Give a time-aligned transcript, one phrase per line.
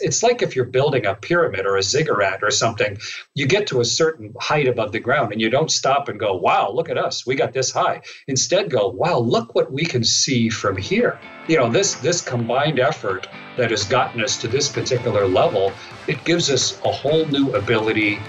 [0.00, 2.98] It's like if you're building a pyramid or a ziggurat or something,
[3.34, 6.36] you get to a certain height above the ground and you don't stop and go,
[6.36, 8.02] wow, look at us, we got this high.
[8.28, 11.18] Instead, go, wow, look what we can see from here.
[11.48, 15.72] You know, this this combined effort that has gotten us to this particular level,
[16.06, 18.20] it gives us a whole new ability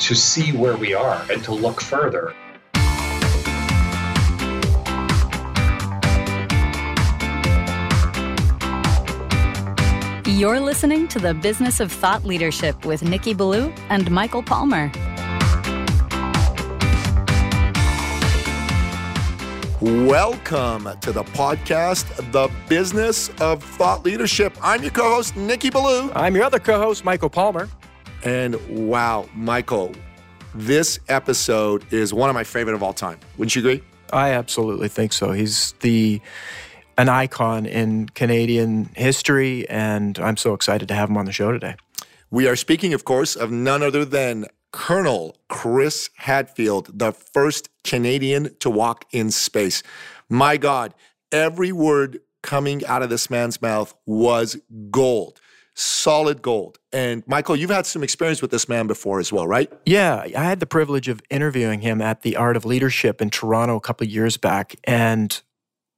[0.00, 2.34] to see where we are and to look further.
[10.36, 14.92] You're listening to the Business of Thought Leadership with Nikki Ballou and Michael Palmer.
[19.80, 24.54] Welcome to the podcast, The Business of Thought Leadership.
[24.60, 26.12] I'm your co host, Nikki Ballou.
[26.12, 27.66] I'm your other co host, Michael Palmer.
[28.22, 29.92] And wow, Michael,
[30.54, 33.18] this episode is one of my favorite of all time.
[33.38, 33.82] Wouldn't you agree?
[34.12, 35.32] I absolutely think so.
[35.32, 36.20] He's the
[36.98, 41.52] an icon in Canadian history, and I'm so excited to have him on the show
[41.52, 41.76] today.
[42.30, 48.54] We are speaking, of course, of none other than Colonel Chris Hadfield, the first Canadian
[48.60, 49.82] to walk in space.
[50.28, 50.94] My God,
[51.30, 54.56] every word coming out of this man's mouth was
[54.90, 55.40] gold
[55.76, 56.78] solid gold.
[56.90, 59.70] And Michael, you've had some experience with this man before as well, right?
[59.84, 63.76] Yeah, I had the privilege of interviewing him at the Art of Leadership in Toronto
[63.76, 64.74] a couple years back.
[64.84, 65.40] And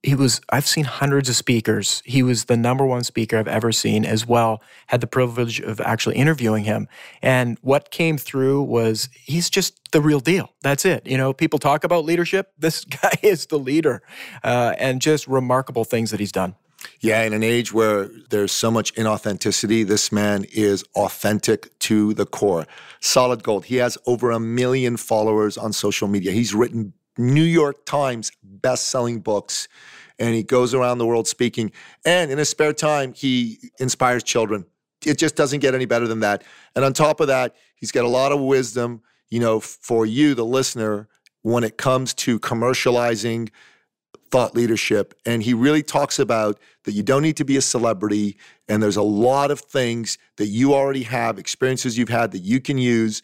[0.02, 3.72] he was i've seen hundreds of speakers he was the number one speaker i've ever
[3.72, 6.86] seen as well had the privilege of actually interviewing him
[7.22, 11.58] and what came through was he's just the real deal that's it you know people
[11.58, 14.02] talk about leadership this guy is the leader
[14.44, 16.54] uh, and just remarkable things that he's done
[17.00, 22.26] yeah, in an age where there's so much inauthenticity, this man is authentic to the
[22.26, 22.66] core.
[23.00, 23.66] Solid gold.
[23.66, 26.32] He has over a million followers on social media.
[26.32, 29.68] He's written New York Times best-selling books
[30.18, 31.70] and he goes around the world speaking.
[32.04, 34.66] And in his spare time he inspires children.
[35.06, 36.42] It just doesn't get any better than that.
[36.74, 40.34] And on top of that he's got a lot of wisdom you know for you
[40.34, 41.08] the listener
[41.42, 43.50] when it comes to commercializing
[44.30, 45.14] thought leadership.
[45.24, 48.36] And he really talks about that you don't need to be a celebrity
[48.68, 52.60] and there's a lot of things that you already have experiences you've had that you
[52.60, 53.22] can use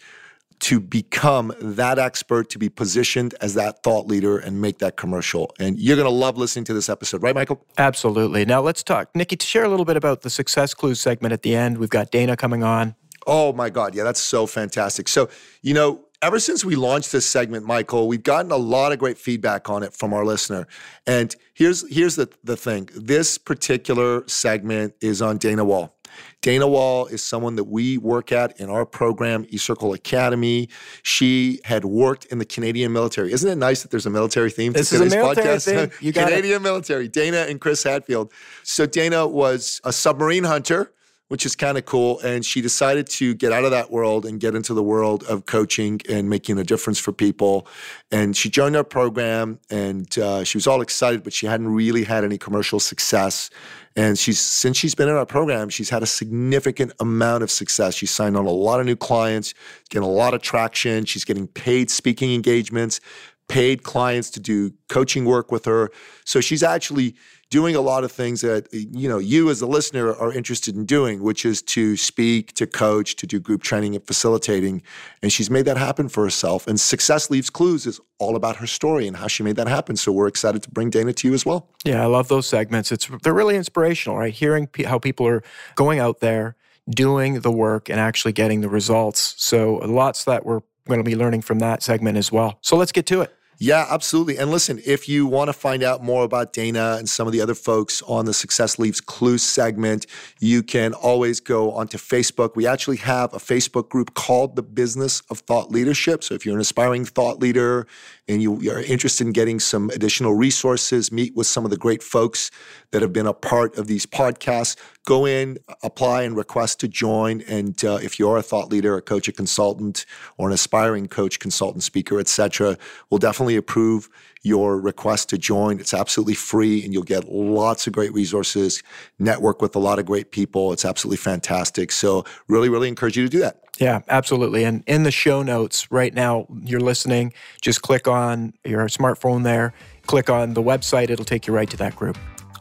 [0.60, 5.52] to become that expert, to be positioned as that thought leader and make that commercial.
[5.58, 7.64] And you're going to love listening to this episode, right, Michael?
[7.76, 8.44] Absolutely.
[8.44, 9.14] Now let's talk.
[9.14, 11.78] Nikki, to share a little bit about the success clues segment at the end.
[11.78, 12.94] We've got Dana coming on.
[13.26, 13.94] Oh my God.
[13.94, 15.08] Yeah, that's so fantastic.
[15.08, 15.28] So,
[15.62, 19.18] you know, ever since we launched this segment, Michael, we've gotten a lot of great
[19.18, 20.66] feedback on it from our listener.
[21.06, 22.88] And here's here's the, the thing.
[22.94, 25.94] This particular segment is on Dana Wall.
[26.44, 30.68] Dana Wall is someone that we work at in our program, eCircle Academy.
[31.02, 33.32] She had worked in the Canadian military.
[33.32, 35.90] Isn't it nice that there's a military theme this to today's podcast?
[36.12, 36.62] Canadian it.
[36.62, 38.30] military, Dana and Chris Hadfield.
[38.62, 40.92] So Dana was a submarine hunter
[41.28, 42.20] which is kind of cool.
[42.20, 45.46] And she decided to get out of that world and get into the world of
[45.46, 47.66] coaching and making a difference for people.
[48.12, 52.04] And she joined our program and uh, she was all excited, but she hadn't really
[52.04, 53.50] had any commercial success.
[53.96, 57.94] And she's since she's been in our program, she's had a significant amount of success.
[57.94, 59.54] She's signed on a lot of new clients,
[59.88, 61.04] getting a lot of traction.
[61.04, 63.00] She's getting paid speaking engagements,
[63.48, 65.90] paid clients to do coaching work with her.
[66.24, 67.14] So she's actually
[67.54, 70.84] doing a lot of things that you know you as a listener are interested in
[70.84, 74.82] doing, which is to speak, to coach, to do group training and facilitating.
[75.22, 76.66] And she's made that happen for herself.
[76.66, 79.94] And Success Leaves Clues is all about her story and how she made that happen.
[79.94, 81.68] So we're excited to bring Dana to you as well.
[81.84, 82.90] Yeah, I love those segments.
[82.90, 84.34] It's they're really inspirational, right?
[84.34, 85.44] Hearing how people are
[85.76, 86.56] going out there
[86.90, 89.36] doing the work and actually getting the results.
[89.38, 92.58] So lots that we're going to be learning from that segment as well.
[92.62, 93.32] So let's get to it.
[93.58, 94.36] Yeah, absolutely.
[94.36, 97.40] And listen, if you want to find out more about Dana and some of the
[97.40, 100.06] other folks on the Success Leaves Clue segment,
[100.40, 102.56] you can always go onto Facebook.
[102.56, 106.24] We actually have a Facebook group called The Business of Thought Leadership.
[106.24, 107.86] So if you're an aspiring thought leader
[108.26, 112.02] and you are interested in getting some additional resources, meet with some of the great
[112.02, 112.50] folks
[112.90, 117.42] that have been a part of these podcasts, go in, apply, and request to join.
[117.42, 120.06] And uh, if you're a thought leader, a coach, a consultant,
[120.38, 122.78] or an aspiring coach, consultant, speaker, etc.,
[123.10, 124.08] we'll definitely approve
[124.42, 125.80] your request to join.
[125.80, 128.82] It's absolutely free, and you'll get lots of great resources.
[129.18, 130.72] Network with a lot of great people.
[130.72, 131.92] It's absolutely fantastic.
[131.92, 133.63] So, really, really encourage you to do that.
[133.78, 134.64] Yeah, absolutely.
[134.64, 139.74] And in the show notes right now, you're listening, just click on your smartphone there,
[140.06, 142.16] click on the website, it'll take you right to that group.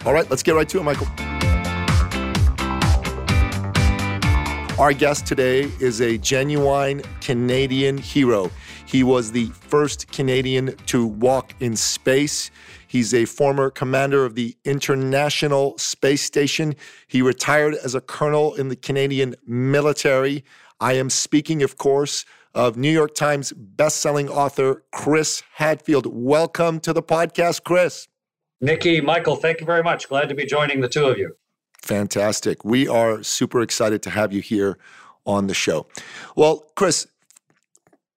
[0.05, 1.07] All right, let's get right to it, Michael.
[4.79, 8.49] Our guest today is a genuine Canadian hero.
[8.87, 12.49] He was the first Canadian to walk in space.
[12.87, 16.75] He's a former commander of the International Space Station.
[17.07, 20.43] He retired as a colonel in the Canadian military.
[20.83, 26.05] I am speaking, of course, of New York Times bestselling author Chris Hadfield.
[26.05, 28.09] Welcome to the podcast, Chris.
[28.59, 30.09] Nikki, Michael, thank you very much.
[30.09, 31.37] Glad to be joining the two of you.
[31.81, 32.65] Fantastic.
[32.65, 34.77] We are super excited to have you here
[35.25, 35.87] on the show.
[36.35, 37.07] Well, Chris,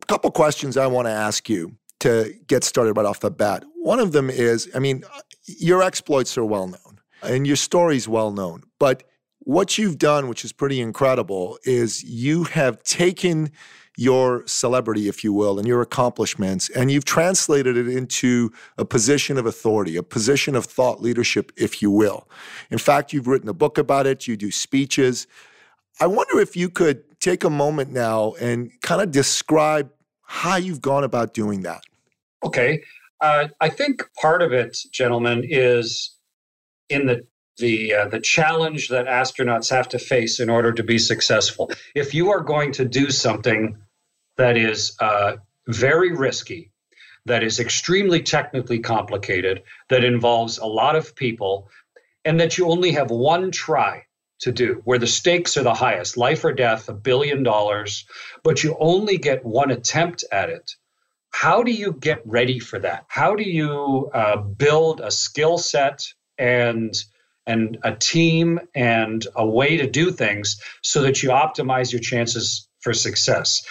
[0.03, 3.63] a couple questions I want to ask you to get started right off the bat.
[3.77, 5.05] One of them is I mean,
[5.45, 9.05] your exploits are well known and your story's well known, but
[9.47, 13.53] what you've done, which is pretty incredible, is you have taken
[13.97, 19.39] your celebrity, if you will, and your accomplishments, and you've translated it into a position
[19.39, 22.29] of authority, a position of thought leadership, if you will.
[22.71, 25.29] In fact, you've written a book about it, you do speeches.
[26.01, 30.81] I wonder if you could take a moment now and kind of describe how you've
[30.81, 31.83] gone about doing that.
[32.45, 32.83] Okay.
[33.21, 36.17] Uh, I think part of it, gentlemen, is
[36.89, 37.25] in the
[37.59, 41.71] the uh, the challenge that astronauts have to face in order to be successful.
[41.95, 43.77] If you are going to do something
[44.37, 45.37] that is uh,
[45.67, 46.71] very risky,
[47.25, 51.69] that is extremely technically complicated, that involves a lot of people,
[52.25, 54.05] and that you only have one try
[54.41, 58.05] to do, where the stakes are the highest life or death, a billion dollars,
[58.43, 60.77] but you only get one attempt at it.
[61.31, 63.05] How do you get ready for that?
[63.09, 66.07] How do you uh, build a skill set
[66.39, 66.95] and
[67.47, 72.69] and a team and a way to do things so that you optimize your chances
[72.81, 73.65] for success.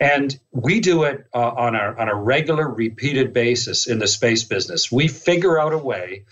[0.00, 4.44] And we do it uh, on, a, on a regular, repeated basis in the space
[4.44, 4.90] business.
[4.90, 6.24] We figure out a way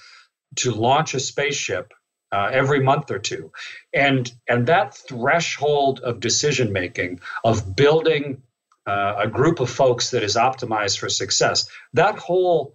[0.57, 1.93] to launch a spaceship
[2.33, 3.53] uh, every month or two.
[3.93, 8.43] And, and that threshold of decision making, of building
[8.87, 12.75] uh, a group of folks that is optimized for success, that whole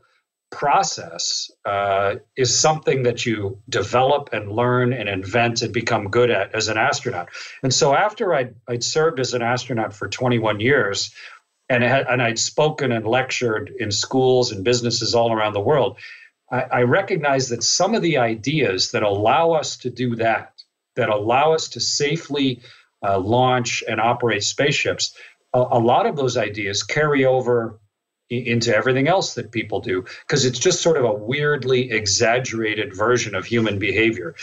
[0.51, 6.53] process uh, is something that you develop and learn and invent and become good at
[6.55, 7.29] as an astronaut.
[7.63, 11.13] And so after I'd, I'd served as an astronaut for 21 years,
[11.69, 15.97] and, had, and I'd spoken and lectured in schools and businesses all around the world,
[16.51, 20.53] I, I recognized that some of the ideas that allow us to do that,
[20.95, 22.61] that allow us to safely
[23.03, 25.15] uh, launch and operate spaceships,
[25.53, 27.79] a, a lot of those ideas carry over
[28.29, 33.35] into everything else that people do because it's just sort of a weirdly exaggerated version
[33.35, 34.35] of human behavior.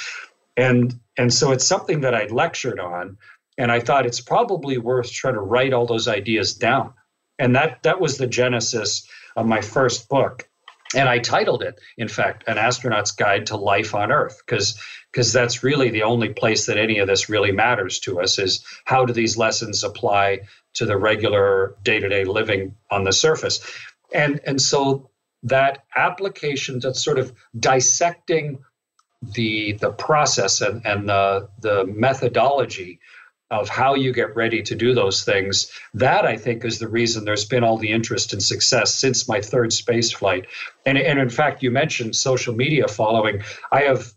[0.57, 3.19] And and so it's something that i lectured on
[3.59, 6.93] and i thought it's probably worth trying to write all those ideas down.
[7.39, 10.49] And that that was the genesis of my first book.
[10.95, 14.81] And i titled it in fact an astronaut's guide to life on earth because
[15.11, 18.65] because that's really the only place that any of this really matters to us is
[18.85, 20.41] how do these lessons apply
[20.75, 23.61] to the regular day-to-day living on the surface.
[24.13, 25.11] And and so
[25.45, 28.59] that application that's sort of dissecting
[29.23, 33.01] the the process and, and the the methodology
[33.51, 37.25] of how you get ready to do those things that i think is the reason
[37.25, 40.47] there's been all the interest and success since my third space flight.
[40.87, 43.43] And, and in fact you mentioned social media following.
[43.71, 44.13] I have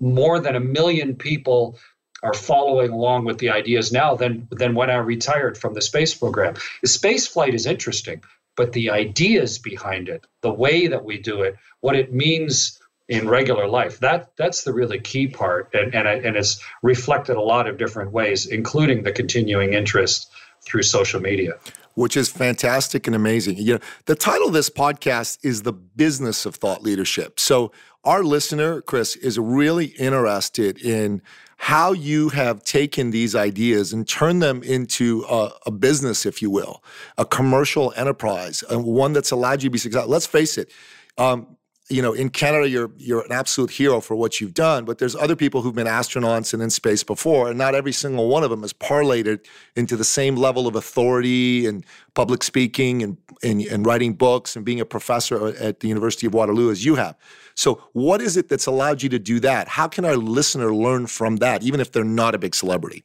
[0.00, 1.78] more than a million people
[2.24, 6.14] are following along with the ideas now than than when I retired from the space
[6.14, 6.54] program.
[6.84, 8.22] Space flight is interesting,
[8.56, 13.28] but the ideas behind it, the way that we do it, what it means in
[13.28, 17.68] regular life, that that's the really key part, and and, and it's reflected a lot
[17.68, 20.30] of different ways, including the continuing interest
[20.64, 21.52] through social media
[21.94, 23.56] which is fantastic and amazing.
[23.56, 27.38] You know, the title of this podcast is The Business of Thought Leadership.
[27.38, 27.70] So
[28.02, 31.22] our listener, Chris, is really interested in
[31.56, 36.50] how you have taken these ideas and turned them into a, a business, if you
[36.50, 36.82] will,
[37.16, 40.10] a commercial enterprise, and one that's allowed you to be successful.
[40.10, 40.70] Let's face it.
[41.16, 41.56] Um,
[41.90, 44.86] you know, in Canada, you're you're an absolute hero for what you've done.
[44.86, 48.28] But there's other people who've been astronauts and in space before, and not every single
[48.28, 49.46] one of them has parlayed it
[49.76, 51.84] into the same level of authority and
[52.14, 56.32] public speaking and, and and writing books and being a professor at the University of
[56.32, 57.16] Waterloo as you have.
[57.56, 59.68] So, what is it that's allowed you to do that?
[59.68, 63.04] How can our listener learn from that, even if they're not a big celebrity?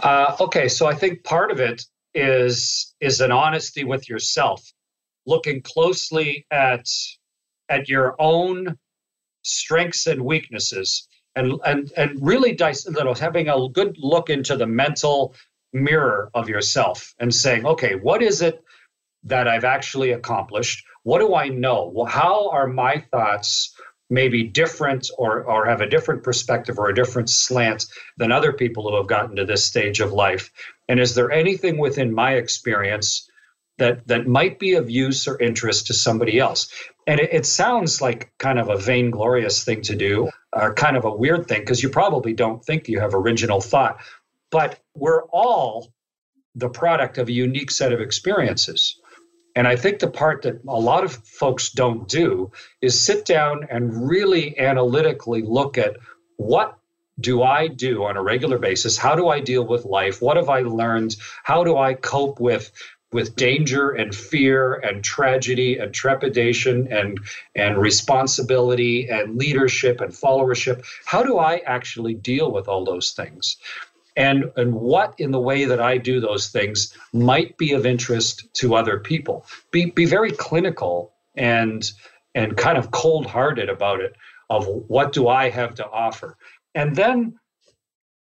[0.00, 4.72] Uh, okay, so I think part of it is is an honesty with yourself,
[5.26, 6.86] looking closely at
[7.68, 8.78] at your own
[9.42, 14.56] strengths and weaknesses and and and really dice you know, having a good look into
[14.56, 15.34] the mental
[15.72, 18.62] mirror of yourself and saying okay what is it
[19.24, 23.74] that i've actually accomplished what do i know how are my thoughts
[24.10, 27.86] maybe different or or have a different perspective or a different slant
[28.18, 30.50] than other people who have gotten to this stage of life
[30.88, 33.30] and is there anything within my experience
[33.78, 36.68] that that might be of use or interest to somebody else.
[37.06, 41.04] And it, it sounds like kind of a vainglorious thing to do, or kind of
[41.04, 43.98] a weird thing, because you probably don't think you have original thought.
[44.50, 45.92] But we're all
[46.54, 49.00] the product of a unique set of experiences.
[49.56, 53.66] And I think the part that a lot of folks don't do is sit down
[53.70, 55.96] and really analytically look at
[56.36, 56.76] what
[57.20, 58.98] do I do on a regular basis?
[58.98, 60.20] How do I deal with life?
[60.20, 61.16] What have I learned?
[61.44, 62.72] How do I cope with
[63.12, 67.20] with danger and fear and tragedy and trepidation and
[67.54, 70.84] and responsibility and leadership and followership?
[71.04, 73.56] How do I actually deal with all those things?
[74.16, 78.52] And and what in the way that I do those things might be of interest
[78.54, 79.46] to other people.
[79.70, 81.88] Be be very clinical and
[82.34, 84.16] and kind of cold-hearted about it
[84.50, 86.36] of what do I have to offer.
[86.74, 87.38] And then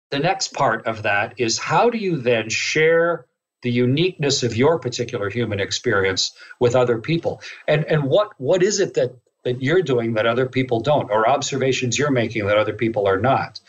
[0.09, 3.25] the next part of that is how do you then share
[3.61, 7.41] the uniqueness of your particular human experience with other people?
[7.67, 11.29] And and what what is it that that you're doing that other people don't or
[11.29, 13.59] observations you're making that other people are not?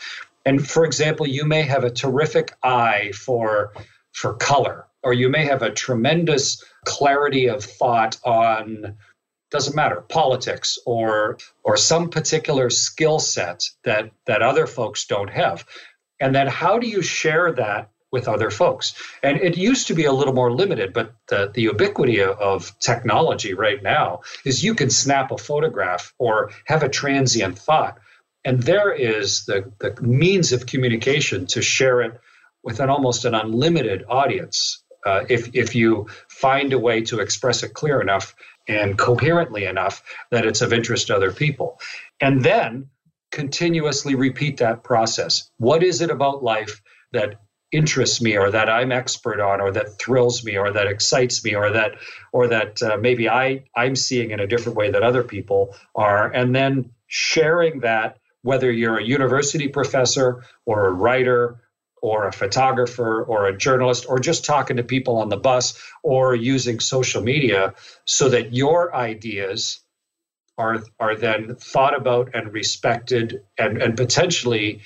[0.44, 3.72] And for example, you may have a terrific eye for
[4.12, 8.96] for color, or you may have a tremendous clarity of thought on
[9.50, 15.64] doesn't matter politics or or some particular skill set that that other folks don't have.
[16.20, 18.94] And then how do you share that with other folks?
[19.22, 22.78] And it used to be a little more limited but the, the ubiquity of, of
[22.80, 27.98] technology right now is you can snap a photograph or have a transient thought
[28.44, 32.20] and there is the, the means of communication to share it
[32.62, 37.62] with an almost an unlimited audience uh, if, if you find a way to express
[37.62, 38.34] it clear enough
[38.68, 41.78] and coherently enough that it's of interest to other people.
[42.20, 42.90] And then
[43.30, 45.50] continuously repeat that process.
[45.58, 46.82] What is it about life
[47.12, 47.40] that
[47.72, 51.54] interests me or that I'm expert on or that thrills me or that excites me
[51.54, 51.92] or that
[52.32, 56.32] or that uh, maybe I I'm seeing in a different way that other people are
[56.32, 61.60] and then sharing that whether you're a university professor or a writer
[62.02, 66.34] or a photographer or a journalist or just talking to people on the bus or
[66.34, 67.74] using social media
[68.06, 69.80] so that your ideas
[70.56, 74.80] are are then thought about and respected and, and potentially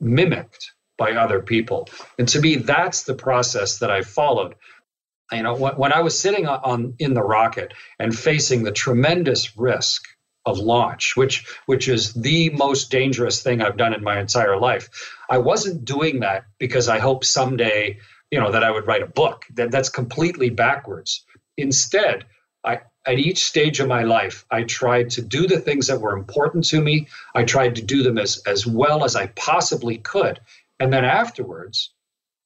[0.00, 1.88] mimicked by other people.
[2.18, 4.54] And to me that's the process that i followed.
[5.30, 9.56] You know when, when i was sitting on in the rocket and facing the tremendous
[9.56, 10.04] risk
[10.44, 14.88] of launch, which which is the most dangerous thing I've done in my entire life.
[15.30, 17.98] I wasn't doing that because I hope someday,
[18.30, 19.44] you know, that I would write a book.
[19.54, 21.24] That that's completely backwards.
[21.56, 22.26] Instead,
[22.64, 26.16] I at each stage of my life, I tried to do the things that were
[26.16, 27.08] important to me.
[27.34, 30.40] I tried to do them as as well as I possibly could.
[30.80, 31.92] And then afterwards,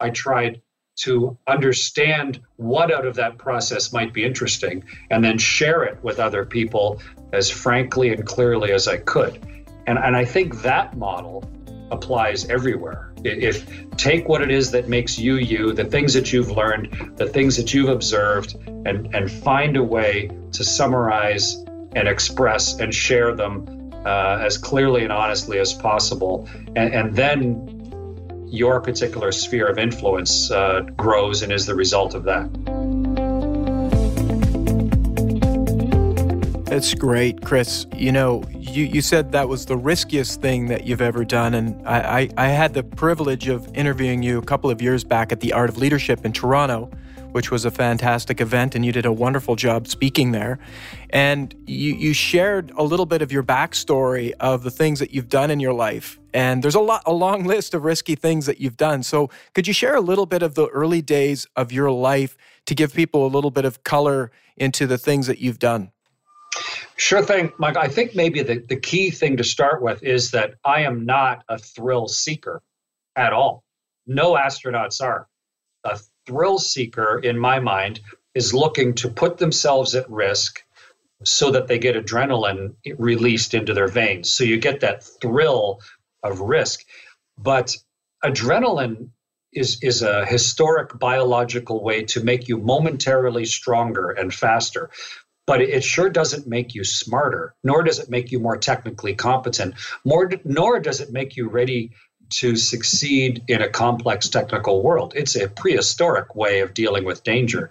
[0.00, 0.61] I tried
[0.97, 6.19] to understand what out of that process might be interesting and then share it with
[6.19, 7.00] other people
[7.33, 9.38] as frankly and clearly as I could.
[9.87, 11.49] And, and I think that model
[11.91, 13.12] applies everywhere.
[13.25, 17.26] If take what it is that makes you you, the things that you've learned, the
[17.26, 21.57] things that you've observed, and, and find a way to summarize
[21.95, 26.49] and express and share them uh, as clearly and honestly as possible.
[26.76, 27.75] And, and then
[28.47, 32.53] your particular sphere of influence uh, grows and is the result of that.
[36.67, 37.87] That's great, Chris.
[37.95, 41.55] You know, you, you said that was the riskiest thing that you've ever done.
[41.55, 45.33] And I, I, I had the privilege of interviewing you a couple of years back
[45.33, 46.91] at the Art of Leadership in Toronto
[47.37, 50.59] which was a fantastic event, and you did a wonderful job speaking there.
[51.11, 55.28] And you, you shared a little bit of your backstory of the things that you've
[55.28, 56.19] done in your life.
[56.33, 59.02] And there's a lot, a long list of risky things that you've done.
[59.02, 62.75] So could you share a little bit of the early days of your life to
[62.75, 65.93] give people a little bit of color into the things that you've done?
[66.97, 67.76] Sure thing, Mike.
[67.76, 71.45] I think maybe the, the key thing to start with is that I am not
[71.50, 72.62] a thrill seeker
[73.14, 73.62] at all.
[74.07, 75.28] No astronauts are.
[75.85, 78.00] A thrill seeker, in my mind,
[78.35, 80.62] is looking to put themselves at risk
[81.25, 84.30] so that they get adrenaline released into their veins.
[84.33, 85.80] So you get that thrill
[86.23, 86.85] of risk.
[87.38, 87.75] But
[88.25, 89.11] adrenaline
[89.52, 94.90] is, is a historic biological way to make you momentarily stronger and faster.
[95.47, 99.76] But it sure doesn't make you smarter, nor does it make you more technically competent,
[100.04, 101.92] more, nor does it make you ready
[102.30, 105.12] to succeed in a complex technical world.
[105.16, 107.71] It's a prehistoric way of dealing with danger.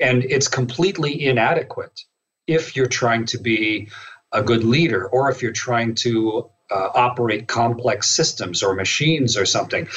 [0.00, 2.04] And it's completely inadequate
[2.46, 3.88] if you're trying to be
[4.32, 9.46] a good leader or if you're trying to uh, operate complex systems or machines or
[9.46, 9.88] something.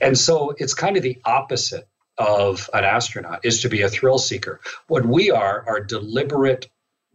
[0.00, 4.18] And so it's kind of the opposite of an astronaut is to be a thrill
[4.18, 4.60] seeker.
[4.86, 6.68] What we are are deliberate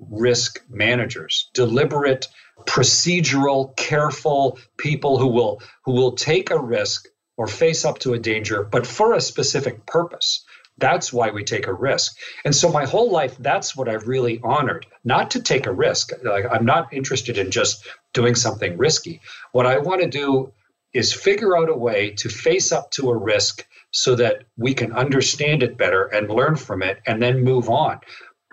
[0.10, 2.28] risk managers, deliberate,
[2.66, 8.20] procedural, careful people who will who will take a risk or face up to a
[8.20, 10.46] danger, but for a specific purpose.
[10.78, 12.18] That's why we take a risk.
[12.44, 16.12] And so my whole life, that's what I've really honored, not to take a risk.
[16.24, 19.22] Like, I'm not interested in just doing something risky.
[19.52, 20.54] What I want to do
[20.94, 24.94] is figure out a way to face up to a risk so that we can
[24.94, 28.00] understand it better and learn from it and then move on.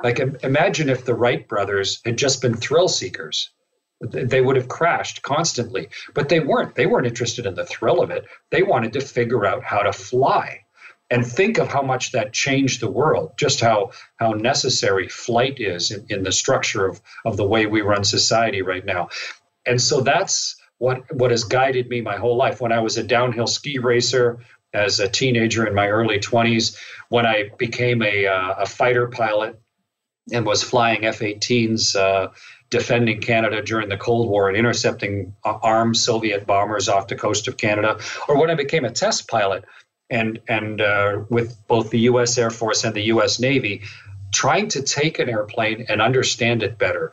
[0.02, 3.50] Like, imagine if the Wright brothers had just been thrill seekers.
[4.00, 6.76] They would have crashed constantly, but they weren't.
[6.76, 8.26] They weren't interested in the thrill of it.
[8.50, 10.60] They wanted to figure out how to fly
[11.10, 15.90] and think of how much that changed the world just how how necessary flight is
[15.90, 19.08] in, in the structure of of the way we run society right now
[19.66, 23.02] and so that's what what has guided me my whole life when i was a
[23.02, 24.38] downhill ski racer
[24.74, 26.76] as a teenager in my early 20s
[27.08, 29.58] when i became a, uh, a fighter pilot
[30.32, 32.28] and was flying f-18s uh,
[32.70, 37.56] defending Canada during the Cold War and intercepting armed Soviet bombers off the coast of
[37.56, 39.64] Canada, or when I became a test pilot
[40.10, 42.36] and and uh, with both the U.S.
[42.38, 43.38] Air Force and the U.S.
[43.38, 43.82] Navy,
[44.32, 47.12] trying to take an airplane and understand it better,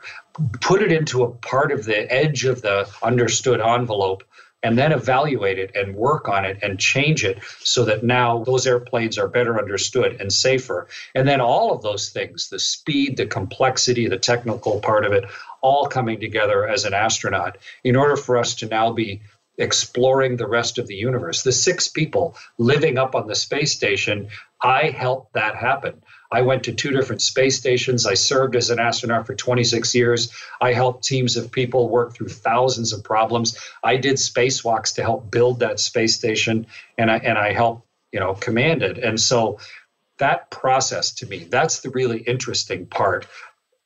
[0.60, 4.22] put it into a part of the edge of the understood envelope,
[4.62, 8.66] and then evaluate it and work on it and change it so that now those
[8.66, 10.88] airplanes are better understood and safer.
[11.14, 15.24] And then all of those things the speed, the complexity, the technical part of it
[15.62, 19.20] all coming together as an astronaut in order for us to now be
[19.58, 21.42] exploring the rest of the universe.
[21.42, 24.28] The six people living up on the space station,
[24.62, 26.02] I helped that happen.
[26.30, 28.06] I went to two different space stations.
[28.06, 30.32] I served as an astronaut for 26 years.
[30.60, 33.58] I helped teams of people work through thousands of problems.
[33.84, 36.66] I did spacewalks to help build that space station,
[36.98, 38.98] and I and I helped you know command it.
[38.98, 39.58] And so
[40.18, 43.26] that process to me, that's the really interesting part,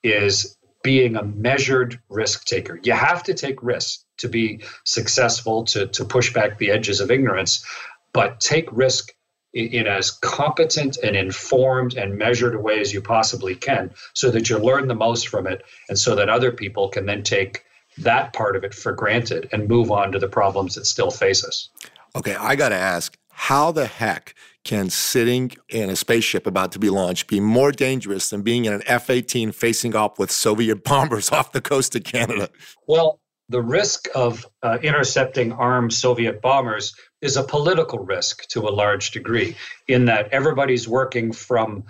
[0.03, 2.81] is being a measured risk taker.
[2.83, 7.11] You have to take risks to be successful, to, to push back the edges of
[7.11, 7.65] ignorance,
[8.13, 9.13] but take risk
[9.53, 14.49] in, as competent and informed and measured a way as you possibly can so that
[14.49, 17.65] you learn the most from it and so that other people can then take
[17.99, 21.45] that part of it for granted and move on to the problems that still face
[21.45, 21.69] us.
[22.17, 26.79] Okay, I got to ask how the heck can sitting in a spaceship about to
[26.79, 30.85] be launched be more dangerous than being in an F 18 facing off with Soviet
[30.85, 32.51] bombers off the coast of Canada?
[32.87, 33.20] Well,
[33.51, 39.11] the risk of uh, intercepting armed Soviet bombers is a political risk to a large
[39.11, 39.57] degree,
[39.89, 41.85] in that everybody's working from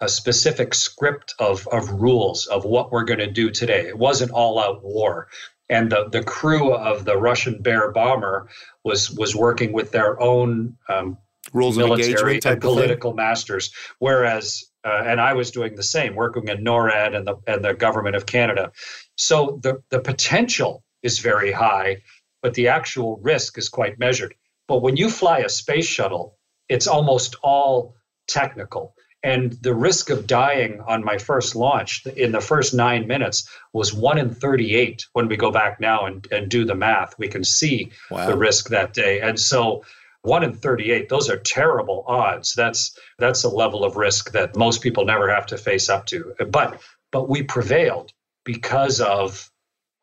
[0.00, 3.88] a specific script of, of rules of what we're going to do today.
[3.88, 5.28] It wasn't all out war.
[5.70, 8.48] And the, the crew of the Russian Bear bomber
[8.84, 11.18] was was working with their own um,
[11.52, 13.72] rules military and political masters.
[13.98, 17.74] Whereas, uh, and I was doing the same, working in NORAD and the and the
[17.74, 18.70] government of Canada.
[19.16, 22.02] So the the potential is very high,
[22.42, 24.34] but the actual risk is quite measured.
[24.68, 26.36] But when you fly a space shuttle,
[26.68, 27.94] it's almost all
[28.26, 28.94] technical.
[29.22, 33.92] And the risk of dying on my first launch in the first nine minutes was
[33.92, 35.06] one in 38.
[35.14, 38.26] When we go back now and, and do the math, we can see wow.
[38.26, 39.20] the risk that day.
[39.20, 39.82] And so
[40.22, 42.54] one in 38, those are terrible odds.
[42.54, 46.34] That's that's a level of risk that most people never have to face up to.
[46.50, 48.12] But but we prevailed
[48.44, 49.50] because of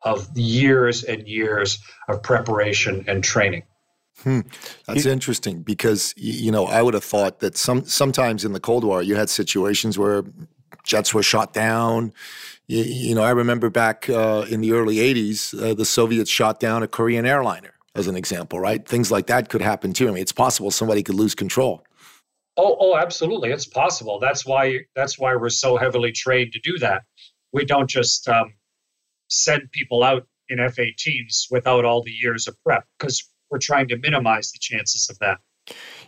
[0.04, 3.62] of years and years of preparation and training.
[4.22, 4.40] Hmm.
[4.86, 8.60] That's you, interesting because you know I would have thought that some sometimes in the
[8.60, 10.22] Cold War you had situations where
[10.84, 12.12] jets were shot down.
[12.68, 16.60] You, you know I remember back uh, in the early '80s uh, the Soviets shot
[16.60, 18.86] down a Korean airliner as an example, right?
[18.86, 20.08] Things like that could happen too.
[20.08, 21.84] I mean, it's possible somebody could lose control.
[22.56, 24.20] Oh, oh, absolutely, it's possible.
[24.20, 27.02] That's why that's why we're so heavily trained to do that.
[27.52, 28.54] We don't just um,
[29.28, 33.96] send people out in F-18s without all the years of prep because we're trying to
[33.98, 35.38] minimize the chances of that.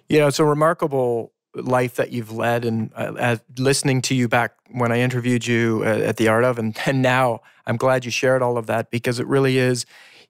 [0.09, 4.53] You know, it's a remarkable life that you've led, and uh, listening to you back
[4.73, 8.11] when I interviewed you uh, at the Art of, and, and now I'm glad you
[8.11, 9.87] shared all of that because it really is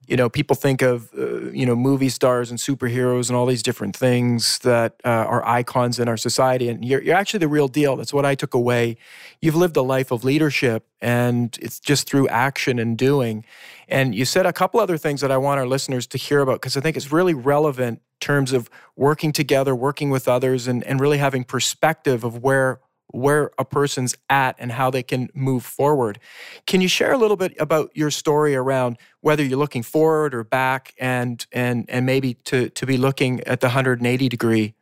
[0.07, 3.61] you know, people think of, uh, you know, movie stars and superheroes and all these
[3.61, 6.69] different things that uh, are icons in our society.
[6.69, 7.97] And you're, you're actually the real deal.
[7.97, 8.95] That's what I took away.
[9.41, 13.43] You've lived a life of leadership, and it's just through action and doing.
[13.89, 16.61] And you said a couple other things that I want our listeners to hear about
[16.61, 20.85] because I think it's really relevant in terms of working together, working with others, and,
[20.85, 22.79] and really having perspective of where
[23.11, 26.19] where a person's at and how they can move forward.
[26.65, 30.43] Can you share a little bit about your story around whether you're looking forward or
[30.43, 34.75] back and and and maybe to to be looking at the 180 degree?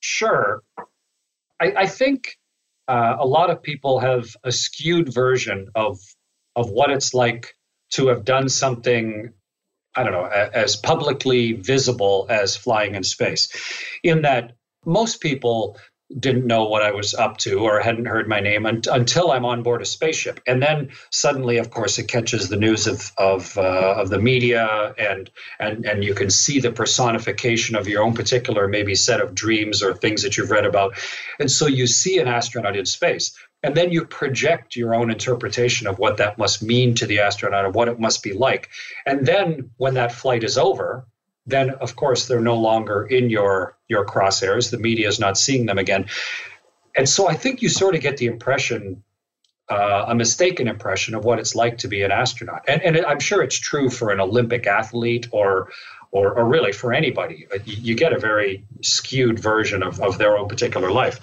[0.00, 0.62] Sure.
[1.60, 2.38] I, I think
[2.88, 5.98] uh, a lot of people have a skewed version of
[6.56, 7.54] of what it's like
[7.90, 9.32] to have done something
[9.96, 13.48] I don't know, as publicly visible as flying in space.
[14.04, 14.52] In that
[14.84, 15.76] most people
[16.18, 19.44] didn't know what I was up to or hadn't heard my name un- until I'm
[19.44, 23.56] on board a spaceship, and then suddenly, of course, it catches the news of of
[23.58, 28.14] uh, of the media, and and and you can see the personification of your own
[28.14, 30.94] particular maybe set of dreams or things that you've read about,
[31.38, 33.36] and so you see an astronaut in space.
[33.62, 37.64] And then you project your own interpretation of what that must mean to the astronaut
[37.64, 38.68] or what it must be like.
[39.04, 41.08] And then when that flight is over,
[41.48, 44.70] then of course they're no longer in your your crosshairs.
[44.70, 46.06] The media is not seeing them again,
[46.96, 49.02] and so I think you sort of get the impression,
[49.68, 52.64] uh, a mistaken impression of what it's like to be an astronaut.
[52.68, 55.70] And, and I'm sure it's true for an Olympic athlete or.
[56.10, 60.48] Or, or really for anybody, you get a very skewed version of, of their own
[60.48, 61.20] particular life.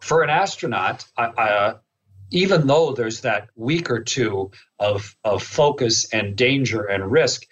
[0.00, 1.74] For an astronaut, uh,
[2.30, 7.44] even though there's that week or two of, of focus and danger and risk,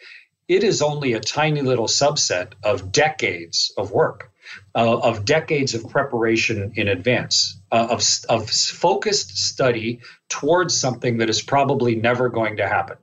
[0.49, 4.33] it is only a tiny little subset of decades of work,
[4.75, 11.31] uh, of decades of preparation in advance, uh, of, of focused study towards something that
[11.31, 12.97] is probably never going to happen.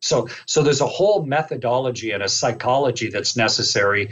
[0.00, 4.10] So, so there's a whole methodology and a psychology that's necessary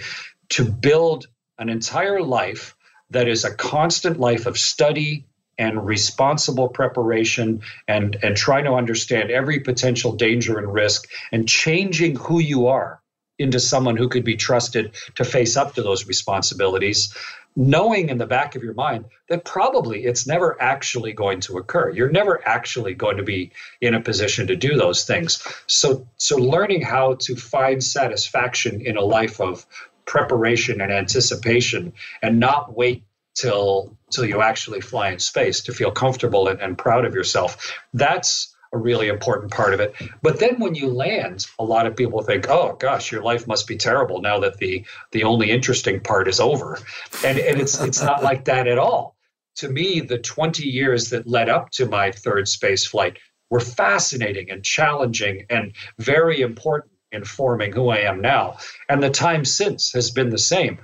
[0.51, 1.27] to build
[1.59, 2.77] an entire life
[3.11, 5.27] that is a constant life of study,
[5.61, 12.17] and responsible preparation and, and trying to understand every potential danger and risk and changing
[12.17, 13.01] who you are
[13.39, 17.15] into someone who could be trusted to face up to those responsibilities
[17.57, 21.91] knowing in the back of your mind that probably it's never actually going to occur.
[21.91, 25.43] You're never actually going to be in a position to do those things.
[25.67, 29.67] So so learning how to find satisfaction in a life of
[30.05, 31.93] preparation and anticipation
[32.23, 33.03] and not wait
[33.35, 37.75] till till you actually fly in space to feel comfortable and, and proud of yourself.
[37.95, 39.95] That's a really important part of it.
[40.23, 43.67] But then when you land, a lot of people think, "Oh gosh, your life must
[43.67, 46.79] be terrible now that the the only interesting part is over."
[47.25, 49.17] And and it's it's not like that at all.
[49.57, 53.19] To me, the 20 years that led up to my third space flight
[53.51, 58.59] were fascinating and challenging and very important in forming who I am now.
[58.89, 60.79] And the time since has been the same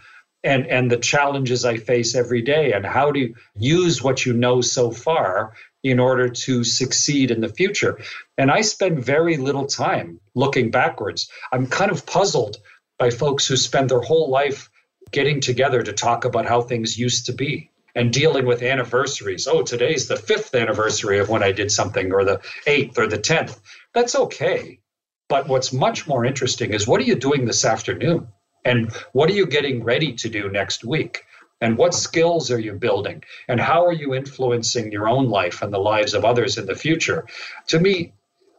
[0.46, 4.60] and and the challenges I face every day and how to use what you know
[4.60, 7.98] so far in order to succeed in the future.
[8.38, 11.28] And I spend very little time looking backwards.
[11.52, 12.58] I'm kind of puzzled
[12.98, 14.70] by folks who spend their whole life
[15.10, 19.48] getting together to talk about how things used to be and dealing with anniversaries.
[19.48, 23.18] Oh, today's the fifth anniversary of when I did something, or the eighth, or the
[23.18, 23.58] tenth.
[23.94, 24.80] That's okay.
[25.28, 28.28] But what's much more interesting is what are you doing this afternoon?
[28.66, 31.22] And what are you getting ready to do next week?
[31.60, 33.22] And what skills are you building?
[33.46, 36.74] And how are you influencing your own life and the lives of others in the
[36.74, 37.26] future?
[37.68, 38.12] To me,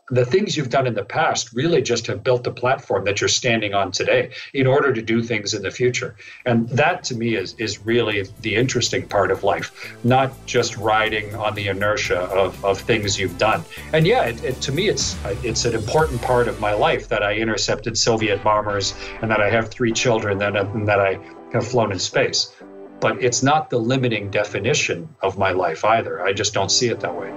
[0.10, 3.28] the things you've done in the past really just have built the platform that you're
[3.28, 6.16] standing on today in order to do things in the future.
[6.46, 11.36] And that to me is, is really the interesting part of life, not just riding
[11.36, 13.64] on the inertia of, of things you've done.
[13.92, 17.22] And yeah, it, it, to me, it's, it's an important part of my life that
[17.22, 21.20] I intercepted Soviet bombers and that I have three children and that I
[21.52, 22.56] have flown in space.
[23.02, 26.26] But it's not the limiting definition of my life either.
[26.26, 27.32] I just don't see it that way.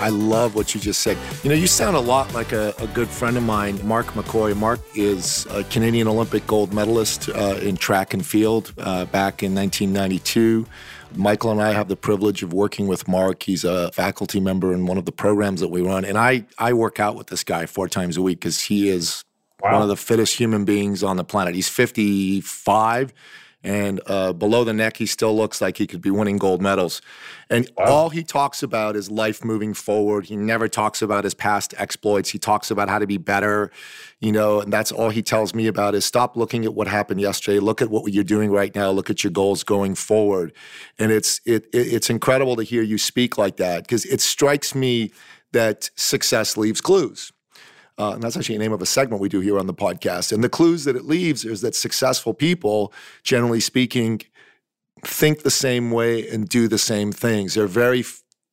[0.00, 1.18] I love what you just said.
[1.42, 4.56] You know, you sound a lot like a, a good friend of mine, Mark McKoy.
[4.56, 9.54] Mark is a Canadian Olympic gold medalist uh, in track and field uh, back in
[9.54, 10.66] 1992.
[11.14, 13.42] Michael and I have the privilege of working with Mark.
[13.42, 16.06] He's a faculty member in one of the programs that we run.
[16.06, 19.22] And I, I work out with this guy four times a week because he is
[19.62, 19.74] wow.
[19.74, 21.54] one of the fittest human beings on the planet.
[21.54, 23.12] He's 55
[23.62, 27.02] and uh, below the neck, he still looks like he could be winning gold medals.
[27.50, 27.84] And wow.
[27.84, 30.26] all he talks about is life moving forward.
[30.26, 32.30] He never talks about his past exploits.
[32.30, 33.70] He talks about how to be better,
[34.18, 37.20] you know, and that's all he tells me about is stop looking at what happened
[37.20, 37.58] yesterday.
[37.58, 38.90] Look at what you're doing right now.
[38.90, 40.54] Look at your goals going forward.
[40.98, 44.74] And it's it, it it's incredible to hear you speak like that because it strikes
[44.74, 45.12] me
[45.52, 47.32] that success leaves clues.
[48.00, 50.32] Uh, and that's actually the name of a segment we do here on the podcast.
[50.32, 54.22] And the clues that it leaves is that successful people, generally speaking,
[55.04, 57.52] think the same way and do the same things.
[57.52, 58.02] They're very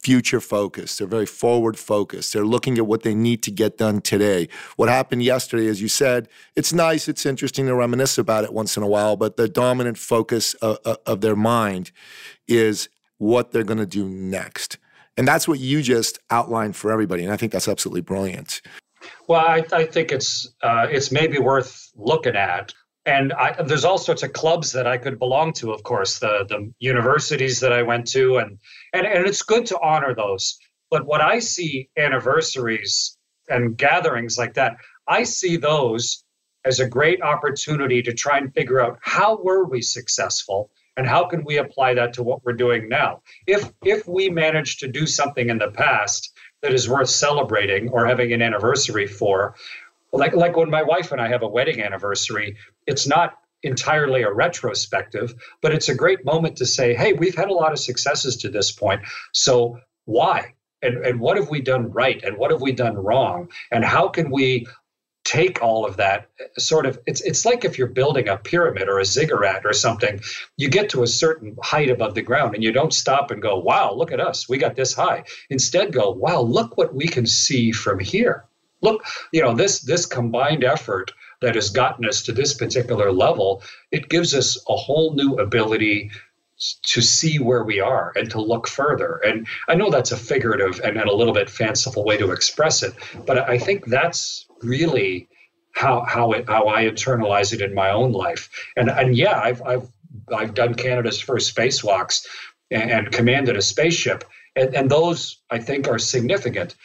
[0.03, 0.99] future focused.
[0.99, 2.33] They're very forward focused.
[2.33, 4.49] They're looking at what they need to get done today.
[4.75, 8.75] What happened yesterday, as you said, it's nice, it's interesting to reminisce about it once
[8.75, 11.91] in a while, but the dominant focus of, of their mind
[12.49, 14.77] is what they're going to do next.
[15.15, 17.23] And that's what you just outlined for everybody.
[17.23, 18.61] And I think that's absolutely brilliant.
[19.27, 22.73] Well, I, I think it's uh, it's maybe worth looking at
[23.07, 26.45] and I, there's all sorts of clubs that I could belong to, of course, the
[26.47, 28.59] the universities that I went to, and
[28.93, 30.59] and and it's good to honor those.
[30.91, 33.17] But what I see anniversaries
[33.47, 34.75] and gatherings like that,
[35.07, 36.23] I see those
[36.65, 41.27] as a great opportunity to try and figure out how were we successful and how
[41.27, 43.21] can we apply that to what we're doing now.
[43.47, 48.05] If if we managed to do something in the past that is worth celebrating or
[48.05, 49.55] having an anniversary for,
[50.13, 54.31] like like when my wife and I have a wedding anniversary, it's not entirely a
[54.31, 58.37] retrospective, but it's a great moment to say, hey, we've had a lot of successes
[58.37, 59.01] to this point.
[59.33, 60.53] So why?
[60.81, 62.21] And, and what have we done right?
[62.23, 63.49] And what have we done wrong?
[63.71, 64.67] And how can we
[65.27, 68.99] take all of that sort of it's it's like if you're building a pyramid or
[68.99, 70.21] a ziggurat or something
[70.55, 73.59] you get to a certain height above the ground and you don't stop and go
[73.59, 75.21] wow look at us we got this high.
[75.49, 78.45] Instead go wow look what we can see from here.
[78.81, 81.11] Look you know this this combined effort
[81.41, 83.61] that has gotten us to this particular level
[83.91, 86.09] it gives us a whole new ability
[86.83, 89.19] to see where we are and to look further.
[89.25, 92.81] And i know that's a figurative and, and a little bit fanciful way to express
[92.81, 92.93] it
[93.25, 95.27] but i think that's really
[95.73, 99.61] how how it how i internalize it in my own life and and yeah i've
[99.63, 99.87] i've
[100.35, 102.25] i've done canada's first spacewalks
[102.71, 104.23] and, and commanded a spaceship
[104.55, 106.75] and, and those i think are significant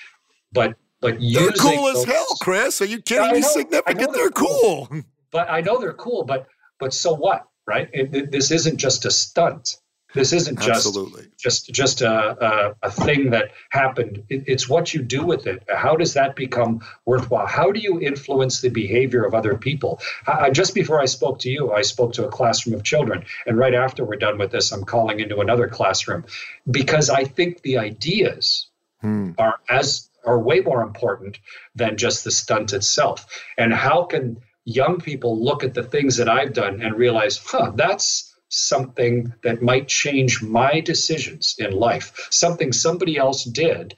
[0.52, 2.80] but but they're cool as hell, Chris.
[2.80, 3.42] Are you kidding me?
[3.42, 3.98] Significant.
[3.98, 4.86] They're, they're cool.
[4.86, 5.02] cool.
[5.32, 6.22] But I know they're cool.
[6.22, 6.46] But
[6.78, 7.90] but so what, right?
[7.92, 9.76] It, this isn't just a stunt.
[10.14, 11.26] This isn't just Absolutely.
[11.38, 14.24] just just a, a, a thing that happened.
[14.28, 15.64] It, it's what you do with it.
[15.68, 17.46] How does that become worthwhile?
[17.46, 20.00] How do you influence the behavior of other people?
[20.26, 23.56] I, just before I spoke to you, I spoke to a classroom of children, and
[23.56, 26.24] right after we're done with this, I'm calling into another classroom
[26.70, 28.68] because I think the ideas
[29.00, 29.30] hmm.
[29.38, 31.38] are as are way more important
[31.74, 33.26] than just the stunt itself.
[33.58, 37.72] And how can young people look at the things that I've done and realize, huh,
[37.74, 43.96] that's something that might change my decisions in life, something somebody else did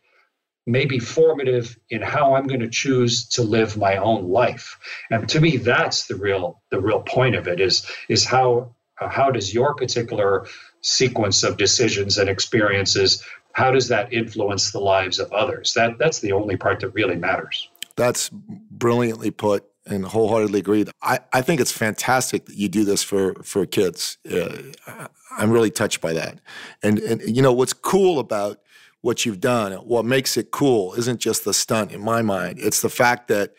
[0.67, 4.79] may be formative in how I'm going to choose to live my own life.
[5.11, 9.31] And to me, that's the real the real point of it is is how how
[9.31, 10.47] does your particular
[10.81, 13.23] sequence of decisions and experiences
[13.55, 15.75] how does that influence the lives of others?
[15.75, 17.69] That that's the only part that really matters.
[17.97, 20.85] That's brilliantly put and wholeheartedly agree.
[21.03, 24.19] I, I think it's fantastic that you do this for for kids.
[24.31, 24.63] Uh,
[25.37, 26.41] I'm really touched by that.
[26.83, 28.61] And and you know what's cool about
[29.01, 32.59] what you've done, what makes it cool isn't just the stunt in my mind.
[32.59, 33.53] It's the fact that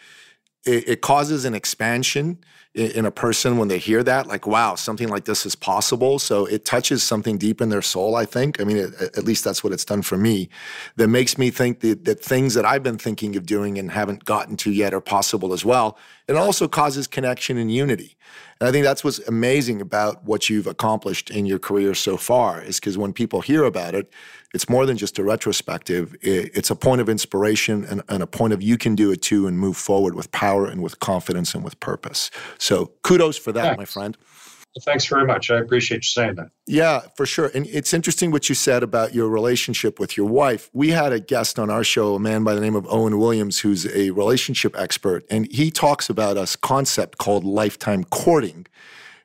[0.65, 2.39] it, it causes an expansion
[2.75, 6.19] in a person when they hear that like wow something like this is possible.
[6.19, 8.59] So it touches something deep in their soul i think.
[8.59, 10.49] I mean it, at least that's what it's done for me.
[10.97, 14.25] That makes me think that, that things that i've been thinking of doing and haven't
[14.25, 18.15] gotten to yet are possible as well it also causes connection and unity
[18.59, 22.61] and I think that's what's amazing about what you've accomplished in your career so far
[22.61, 24.09] is because when people hear about it,
[24.53, 26.15] it's more than just a retrospective.
[26.21, 29.47] It's a point of inspiration and, and, a point of you can do it too
[29.47, 32.31] and move forward with power and with confidence and with purpose.
[32.57, 33.77] So kudos for that, Thanks.
[33.77, 34.17] my friend.
[34.83, 35.49] Thanks very much.
[35.49, 36.49] I appreciate you saying that.
[36.67, 37.49] Yeah, for sure.
[37.53, 40.69] And it's interesting what you said about your relationship with your wife.
[40.73, 43.59] We had a guest on our show, a man by the name of Owen Williams,
[43.59, 48.67] who's a relationship expert, and he talks about a concept called lifetime courting,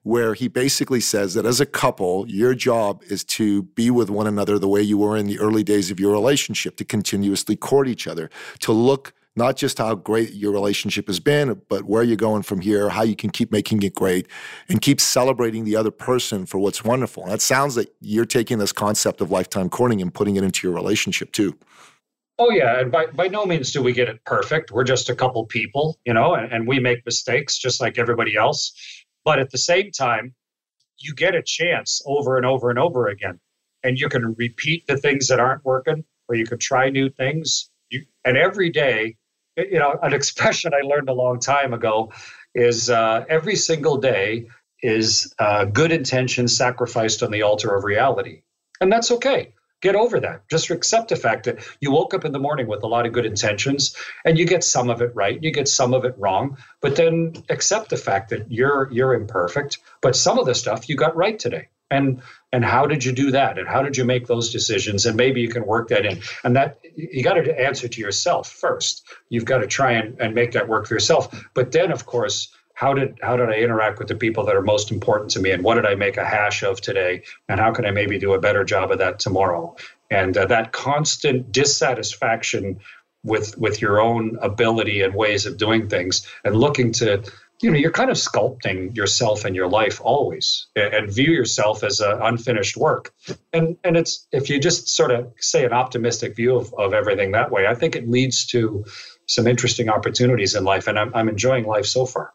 [0.02, 4.28] where he basically says that as a couple, your job is to be with one
[4.28, 7.88] another the way you were in the early days of your relationship, to continuously court
[7.88, 12.16] each other, to look not just how great your relationship has been, but where you're
[12.16, 14.26] going from here, how you can keep making it great,
[14.68, 17.22] and keep celebrating the other person for what's wonderful.
[17.22, 20.66] And that sounds like you're taking this concept of lifetime courting and putting it into
[20.66, 21.56] your relationship too.
[22.38, 24.72] Oh yeah, and by, by no means do we get it perfect.
[24.72, 28.34] We're just a couple people, you know, and, and we make mistakes just like everybody
[28.34, 28.72] else.
[29.24, 30.34] But at the same time,
[30.96, 33.38] you get a chance over and over and over again.
[33.84, 37.70] And you can repeat the things that aren't working, or you can try new things.
[37.90, 39.16] You, and every day
[39.56, 42.12] you know, an expression I learned a long time ago
[42.54, 44.48] is uh, every single day
[44.82, 48.42] is uh, good intention sacrificed on the altar of reality.
[48.80, 49.52] And that's okay.
[49.82, 50.48] Get over that.
[50.50, 53.12] Just accept the fact that you woke up in the morning with a lot of
[53.12, 56.58] good intentions and you get some of it right, you get some of it wrong,
[56.82, 60.96] but then accept the fact that you're you're imperfect, but some of the stuff you
[60.96, 63.58] got right today and and how did you do that?
[63.58, 65.06] And how did you make those decisions?
[65.06, 66.20] And maybe you can work that in.
[66.42, 69.06] And that you got to answer to yourself first.
[69.28, 71.48] You've got to try and, and make that work for yourself.
[71.54, 74.62] But then of course how did how did i interact with the people that are
[74.62, 75.50] most important to me?
[75.50, 77.22] And what did i make a hash of today?
[77.48, 79.76] And how can i maybe do a better job of that tomorrow?
[80.10, 82.80] And uh, that constant dissatisfaction
[83.22, 87.22] with with your own ability and ways of doing things and looking to
[87.60, 92.00] you know you're kind of sculpting yourself and your life always and view yourself as
[92.00, 93.12] an unfinished work.
[93.52, 97.32] And and it's if you just sort of say an optimistic view of, of everything
[97.32, 98.84] that way i think it leads to
[99.26, 102.32] some interesting opportunities in life and i'm, I'm enjoying life so far.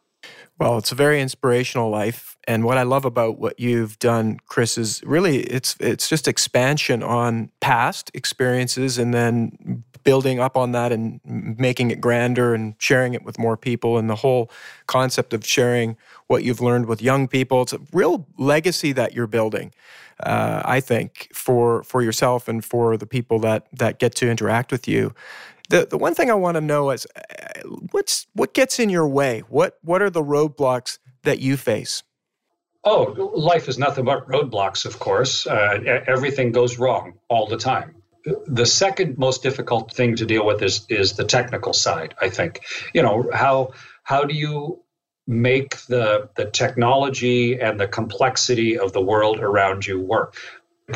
[0.57, 4.77] Well, it's a very inspirational life, and what I love about what you've done, Chris,
[4.77, 10.93] is really it's it's just expansion on past experiences, and then building up on that
[10.93, 14.49] and making it grander and sharing it with more people, and the whole
[14.87, 17.63] concept of sharing what you've learned with young people.
[17.63, 19.73] It's a real legacy that you're building.
[20.21, 24.71] Uh, I think for for yourself and for the people that that get to interact
[24.71, 25.13] with you.
[25.69, 29.07] The the one thing I want to know is uh, what's what gets in your
[29.07, 29.41] way.
[29.49, 32.03] What what are the roadblocks that you face?
[32.85, 34.85] Oh, life is nothing but roadblocks.
[34.85, 37.95] Of course, uh, everything goes wrong all the time.
[38.47, 42.15] The second most difficult thing to deal with is is the technical side.
[42.21, 42.61] I think
[42.93, 44.81] you know how how do you
[45.27, 50.35] make the the technology and the complexity of the world around you work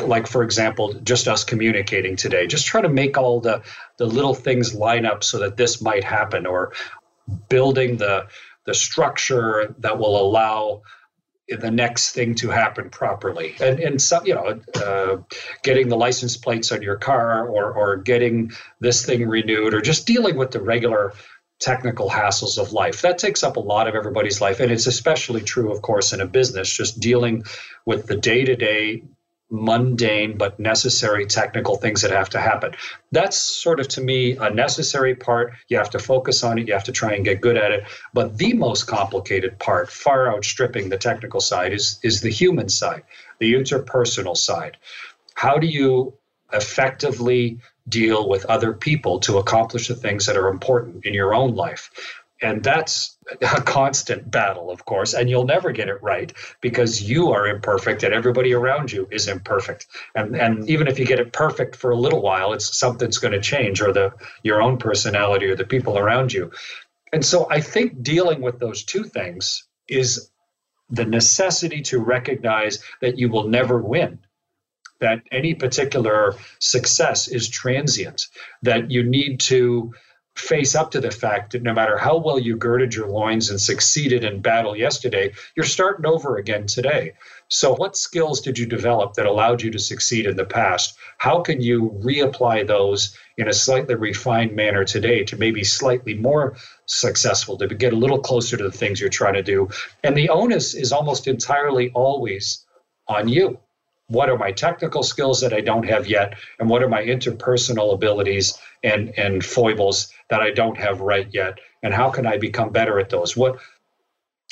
[0.02, 3.60] like for example just us communicating today just try to make all the
[3.96, 6.72] the little things line up so that this might happen or
[7.48, 8.24] building the
[8.66, 10.82] the structure that will allow
[11.58, 13.54] the next thing to happen properly.
[13.60, 15.18] And and some you know uh,
[15.62, 20.06] getting the license plates on your car or or getting this thing renewed or just
[20.06, 21.12] dealing with the regular
[21.58, 23.02] technical hassles of life.
[23.02, 24.60] That takes up a lot of everybody's life.
[24.60, 27.44] And it's especially true of course in a business just dealing
[27.84, 29.02] with the day-to-day
[29.50, 32.72] mundane but necessary technical things that have to happen.
[33.12, 35.52] That's sort of to me a necessary part.
[35.68, 37.84] You have to focus on it, you have to try and get good at it.
[38.14, 43.02] But the most complicated part, far outstripping the technical side, is, is the human side,
[43.38, 44.76] the interpersonal side.
[45.34, 46.14] How do you
[46.52, 47.58] effectively
[47.88, 51.90] deal with other people to accomplish the things that are important in your own life?
[52.42, 57.32] And that's a constant battle, of course, and you'll never get it right because you
[57.32, 59.86] are imperfect and everybody around you is imperfect.
[60.14, 63.32] And and even if you get it perfect for a little while, it's something's going
[63.32, 66.50] to change or the your own personality or the people around you.
[67.12, 70.30] And so I think dealing with those two things is
[70.88, 74.18] the necessity to recognize that you will never win
[75.00, 78.26] that any particular success is transient
[78.62, 79.92] that you need to
[80.36, 83.60] face up to the fact that no matter how well you girded your loins and
[83.60, 87.12] succeeded in battle yesterday, you're starting over again today.
[87.48, 90.96] So, what skills did you develop that allowed you to succeed in the past?
[91.18, 96.56] How can you reapply those in a slightly refined manner today to maybe slightly more
[96.86, 99.68] successful, to get a little closer to the things you're trying to do?
[100.04, 102.64] And the onus is almost entirely always
[103.08, 103.58] on you
[104.10, 107.94] what are my technical skills that I don't have yet, and what are my interpersonal
[107.94, 112.70] abilities and and foibles that I don't have right yet, and how can I become
[112.70, 113.36] better at those?
[113.36, 113.60] What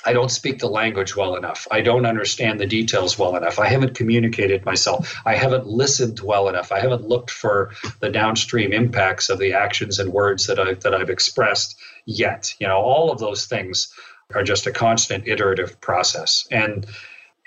[0.07, 1.67] I don't speak the language well enough.
[1.73, 3.59] I don't understand the details well enough.
[3.59, 5.21] I haven't communicated myself.
[5.27, 6.71] I haven't listened well enough.
[6.71, 10.95] I haven't looked for the downstream impacts of the actions and words that I that
[10.95, 12.55] I've expressed yet.
[12.61, 13.93] You know, all of those things
[14.33, 16.47] are just a constant iterative process.
[16.51, 16.87] And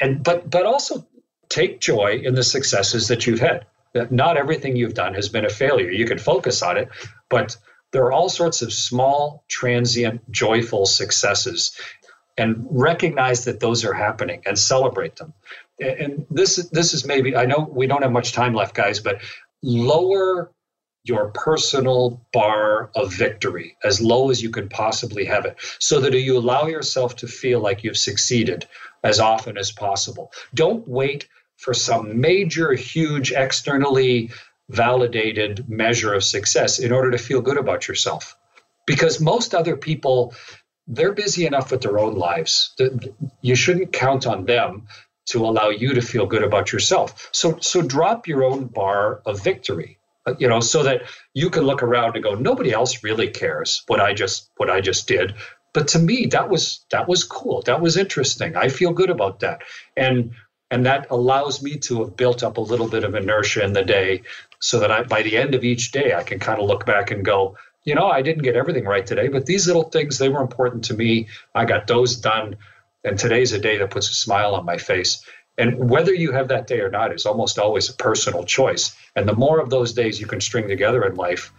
[0.02, 1.08] and but but also
[1.52, 3.66] take joy in the successes that you've had.
[3.94, 5.92] That Not everything you've done has been a failure.
[5.92, 6.88] You can focus on it,
[7.30, 7.58] but
[7.92, 11.78] there are all sorts of small, transient, joyful successes.
[12.38, 15.34] And recognize that those are happening and celebrate them.
[15.80, 19.22] And this this is maybe I know we don't have much time left, guys, but
[19.62, 20.50] lower
[21.04, 26.14] your personal bar of victory as low as you can possibly have it so that
[26.14, 28.68] you allow yourself to feel like you've succeeded
[29.04, 30.32] as often as possible.
[30.54, 31.28] Don't wait
[31.62, 34.32] for some major, huge, externally
[34.70, 38.36] validated measure of success in order to feel good about yourself.
[38.88, 40.34] Because most other people,
[40.88, 42.74] they're busy enough with their own lives.
[43.42, 44.88] You shouldn't count on them
[45.28, 47.30] to allow you to feel good about yourself.
[47.32, 51.02] So, so drop your own bar of victory uh, you know so that
[51.34, 54.80] you can look around and go nobody else really cares what i just what i
[54.80, 55.34] just did
[55.74, 59.40] but to me that was that was cool that was interesting i feel good about
[59.40, 59.64] that
[59.98, 60.32] and
[60.72, 63.84] and that allows me to have built up a little bit of inertia in the
[63.84, 64.22] day
[64.60, 67.12] so that I, by the end of each day, I can kind of look back
[67.12, 70.30] and go, you know, I didn't get everything right today, but these little things, they
[70.30, 71.28] were important to me.
[71.54, 72.56] I got those done.
[73.04, 75.26] And today's a day that puts a smile on my face.
[75.58, 78.96] And whether you have that day or not is almost always a personal choice.
[79.16, 81.52] And the more of those days you can string together in life,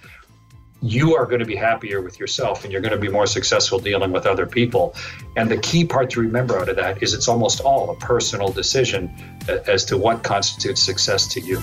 [0.82, 3.78] you are going to be happier with yourself and you're going to be more successful
[3.78, 4.94] dealing with other people.
[5.36, 8.50] And the key part to remember out of that is it's almost all a personal
[8.50, 9.14] decision
[9.48, 11.60] as to what constitutes success to you.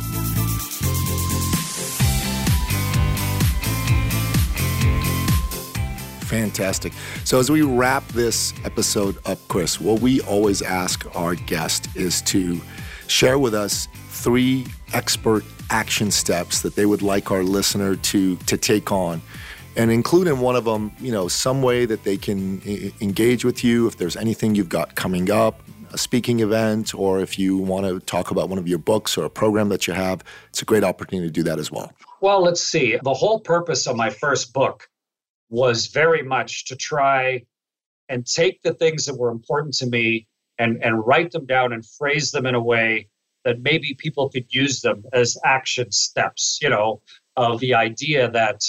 [6.30, 6.94] Fantastic.
[7.26, 12.22] So, as we wrap this episode up, Chris, what we always ask our guest is
[12.24, 12.62] to
[13.08, 18.58] share with us three expert action steps that they would like our listener to, to
[18.58, 19.22] take on
[19.76, 23.46] and include in one of them, you know, some way that they can I- engage
[23.46, 25.62] with you if there's anything you've got coming up,
[25.94, 29.26] a speaking event, or if you want to talk about one of your books or
[29.26, 31.94] a program that you have, it's a great opportunity to do that as well.
[32.22, 32.98] Well, let's see.
[33.02, 34.90] The whole purpose of my first book
[35.50, 37.44] was very much to try
[38.08, 41.86] and take the things that were important to me and, and write them down and
[41.86, 43.08] phrase them in a way
[43.46, 47.02] that maybe people could use them as action steps, you know,
[47.36, 48.62] of the idea that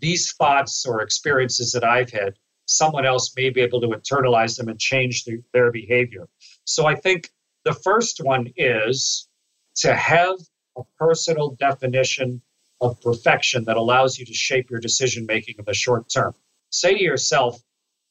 [0.00, 2.34] these thoughts or experiences that I've had,
[2.66, 6.28] someone else may be able to internalize them and change their, their behavior.
[6.64, 7.30] So I think
[7.64, 9.28] the first one is
[9.76, 10.36] to have
[10.76, 12.40] a personal definition
[12.80, 16.34] of perfection that allows you to shape your decision making in the short term.
[16.70, 17.60] Say to yourself,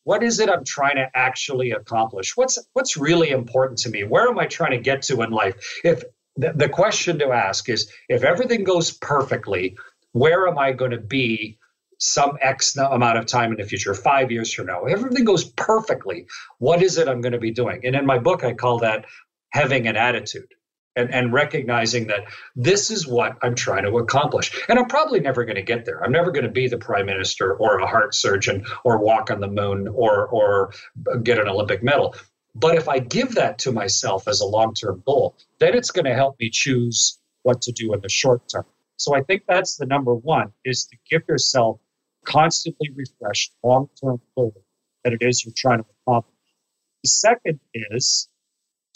[0.10, 2.36] what is it I'm trying to actually accomplish?
[2.36, 4.04] What's what's really important to me?
[4.04, 5.56] Where am I trying to get to in life?
[5.84, 6.04] If
[6.36, 9.78] the, the question to ask is if everything goes perfectly,
[10.14, 11.60] where am I going to be
[12.00, 14.86] some X amount of time in the future, five years from now?
[14.86, 16.26] If everything goes perfectly.
[16.58, 17.86] What is it I'm going to be doing?
[17.86, 19.06] And in my book, I call that
[19.52, 20.52] having an attitude
[21.00, 22.26] and, and recognizing that
[22.56, 24.52] this is what I'm trying to accomplish.
[24.68, 26.04] And I'm probably never going to get there.
[26.04, 29.40] I'm never going to be the prime minister or a heart surgeon or walk on
[29.40, 30.74] the moon or, or
[31.24, 32.16] get an Olympic medal.
[32.56, 36.06] But if I give that to myself as a long term goal, then it's going
[36.06, 38.66] to help me choose what to do in the short term.
[38.98, 41.80] So I think that's the number one is to give yourself
[42.26, 44.54] constantly refreshed long term goal
[45.04, 46.36] that it is you're trying to accomplish.
[47.04, 48.28] The second is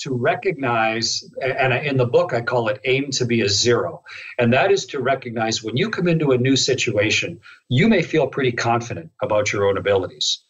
[0.03, 4.03] to recognize, and in the book I call it aim to be a zero.
[4.37, 7.39] And that is to recognize when you come into a new situation,
[7.69, 10.43] you may feel pretty confident about your own abilities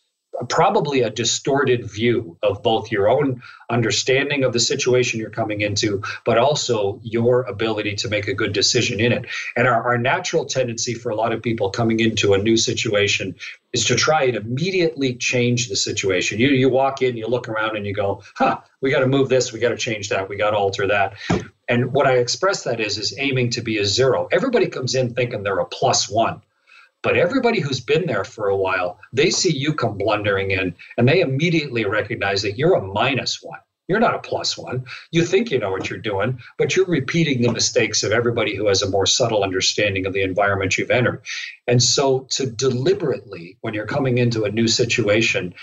[0.49, 6.01] probably a distorted view of both your own understanding of the situation you're coming into,
[6.25, 9.25] but also your ability to make a good decision in it.
[9.55, 13.35] And our, our natural tendency for a lot of people coming into a new situation
[13.71, 16.39] is to try and immediately change the situation.
[16.39, 19.29] You, you walk in, you look around, and you go, huh, we got to move
[19.29, 21.13] this, we got to change that, we got to alter that.
[21.69, 24.27] And what I express that is, is aiming to be a zero.
[24.31, 26.41] Everybody comes in thinking they're a plus one
[27.03, 31.07] but everybody who's been there for a while, they see you come blundering in and
[31.07, 33.59] they immediately recognize that you're a minus one.
[33.89, 34.85] You're not a plus one.
[35.11, 38.67] You think you know what you're doing, but you're repeating the mistakes of everybody who
[38.67, 41.21] has a more subtle understanding of the environment you've entered.
[41.67, 45.53] And so, to deliberately, when you're coming into a new situation,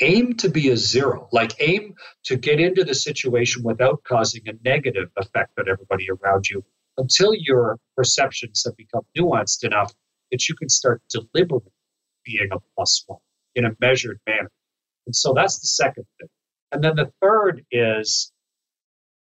[0.00, 1.94] aim to be a zero, like aim
[2.24, 6.62] to get into the situation without causing a negative effect on everybody around you
[6.98, 9.94] until your perceptions have become nuanced enough
[10.30, 11.72] that you can start deliberately
[12.24, 13.20] being a plus one
[13.54, 14.50] in a measured manner.
[15.06, 16.28] And so that's the second thing.
[16.72, 18.32] And then the third is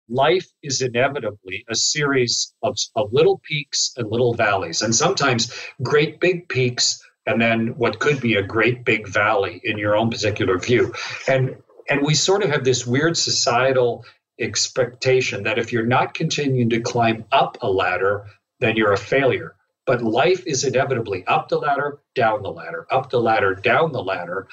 [0.10, 5.54] life is inevitably a series of, of little peaks and little valleys, and sometimes
[5.84, 10.10] great big peaks and then what could be a great big valley in your own
[10.10, 10.94] particular view.
[11.28, 11.58] And
[11.90, 14.06] and we sort of have this weird societal
[14.40, 18.26] expectation that if you're not continuing to climb up a ladder,
[18.60, 19.56] then you're a failure.
[19.88, 24.04] But life is inevitably up the ladder, down the ladder, up the ladder, down the
[24.04, 24.48] ladder,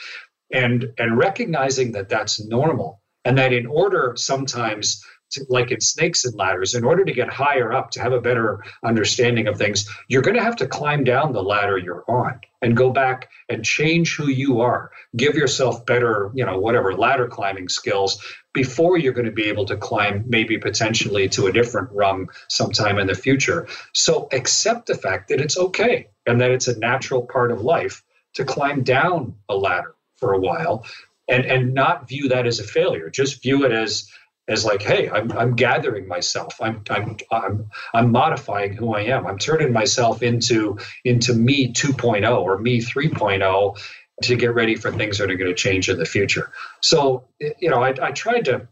[0.52, 5.04] and and recognizing that that's normal, and that in order sometimes
[5.48, 8.62] like in snakes and ladders, in order to get higher up, to have a better
[8.82, 12.76] understanding of things, you're going to have to climb down the ladder you're on and
[12.76, 14.90] go back and change who you are.
[15.16, 18.22] Give yourself better, you know, whatever ladder climbing skills
[18.52, 22.98] before you're going to be able to climb maybe potentially to a different rung sometime
[22.98, 23.68] in the future.
[23.92, 28.02] So accept the fact that it's okay and that it's a natural part of life
[28.34, 30.86] to climb down a ladder for a while
[31.28, 33.10] and and not view that as a failure.
[33.10, 34.10] Just view it as
[34.48, 36.60] as like, hey, I'm, I'm gathering myself.
[36.60, 39.26] I'm, I'm, I'm, I'm modifying who I am.
[39.26, 43.78] I'm turning myself into, into me 2.0 or me 3.0
[44.22, 46.52] to get ready for things that are going to change in the future.
[46.80, 48.68] So, you know, I, I tried to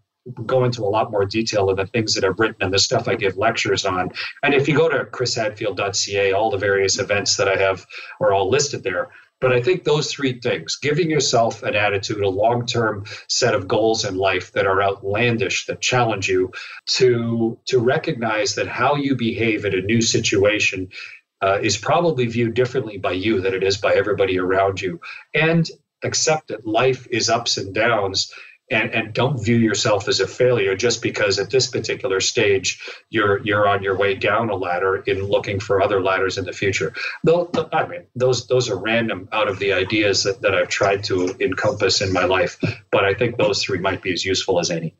[0.46, 3.08] go into a lot more detail of the things that I've written and the stuff
[3.08, 4.10] I give lectures on.
[4.42, 7.84] And if you go to chrishadfield.ca, all the various events that I have
[8.20, 9.10] are all listed there.
[9.42, 13.66] But I think those three things giving yourself an attitude, a long term set of
[13.66, 16.52] goals in life that are outlandish, that challenge you,
[16.90, 20.90] to, to recognize that how you behave in a new situation
[21.42, 25.00] uh, is probably viewed differently by you than it is by everybody around you,
[25.34, 25.68] and
[26.04, 28.32] accept that life is ups and downs.
[28.70, 33.44] And, and don't view yourself as a failure just because at this particular stage you're
[33.44, 36.92] you're on your way down a ladder in looking for other ladders in the future.
[37.24, 41.04] Though I mean those those are random out of the ideas that, that I've tried
[41.04, 42.58] to encompass in my life,
[42.90, 44.94] but I think those three might be as useful as any.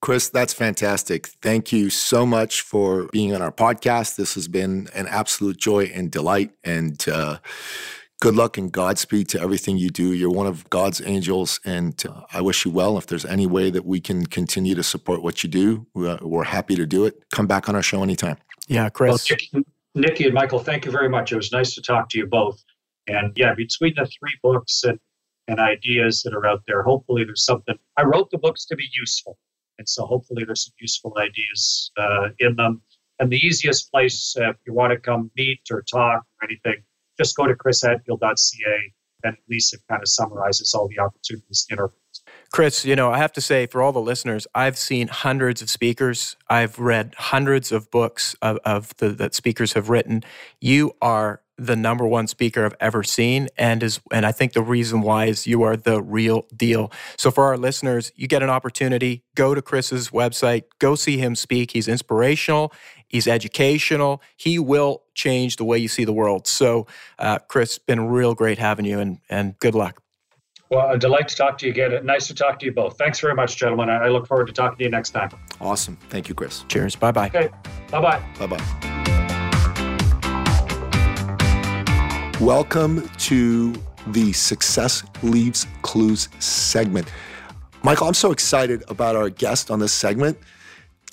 [0.00, 1.26] Chris, that's fantastic.
[1.42, 4.16] Thank you so much for being on our podcast.
[4.16, 6.52] This has been an absolute joy and delight.
[6.62, 7.38] And uh,
[8.20, 10.12] good luck and Godspeed to everything you do.
[10.12, 12.98] You're one of God's angels, and uh, I wish you well.
[12.98, 16.76] If there's any way that we can continue to support what you do, we're happy
[16.76, 17.22] to do it.
[17.32, 18.36] Come back on our show anytime.
[18.68, 19.30] Yeah, Chris.
[19.52, 19.62] Well,
[19.94, 21.32] Nikki and Michael, thank you very much.
[21.32, 22.62] It was nice to talk to you both.
[23.06, 24.98] And yeah, between the three books and,
[25.48, 27.76] and ideas that are out there, hopefully there's something.
[27.96, 29.38] I wrote the books to be useful.
[29.78, 32.82] And so hopefully there's some useful ideas uh, in them.
[33.18, 36.82] And the easiest place, uh, if you want to come meet or talk or anything,
[37.18, 38.92] just go to chrishadfield.ca
[39.24, 41.92] and at least it kind of summarizes all the opportunities in our
[42.52, 45.68] Chris, you know, I have to say for all the listeners, I've seen hundreds of
[45.68, 46.36] speakers.
[46.48, 50.22] I've read hundreds of books of, of the, that speakers have written.
[50.60, 54.62] You are the number one speaker I've ever seen, and is and I think the
[54.62, 56.92] reason why is you are the real deal.
[57.16, 59.24] So for our listeners, you get an opportunity.
[59.34, 60.64] Go to Chris's website.
[60.78, 61.70] Go see him speak.
[61.70, 62.72] He's inspirational.
[63.08, 64.22] He's educational.
[64.36, 66.46] He will change the way you see the world.
[66.46, 66.86] So,
[67.18, 70.02] uh, Chris, been real great having you, and and good luck.
[70.68, 72.04] Well, a delight to talk to you again.
[72.04, 72.98] Nice to talk to you both.
[72.98, 73.88] Thanks very much, gentlemen.
[73.88, 75.30] I look forward to talking to you next time.
[75.60, 75.96] Awesome.
[76.08, 76.64] Thank you, Chris.
[76.68, 76.96] Cheers.
[76.96, 77.28] Bye bye.
[77.28, 77.50] Okay.
[77.92, 78.20] Bye bye.
[78.40, 78.96] Bye bye.
[82.40, 83.74] Welcome to
[84.08, 87.12] the Success Leaves Clues segment.
[87.84, 90.36] Michael, I'm so excited about our guest on this segment,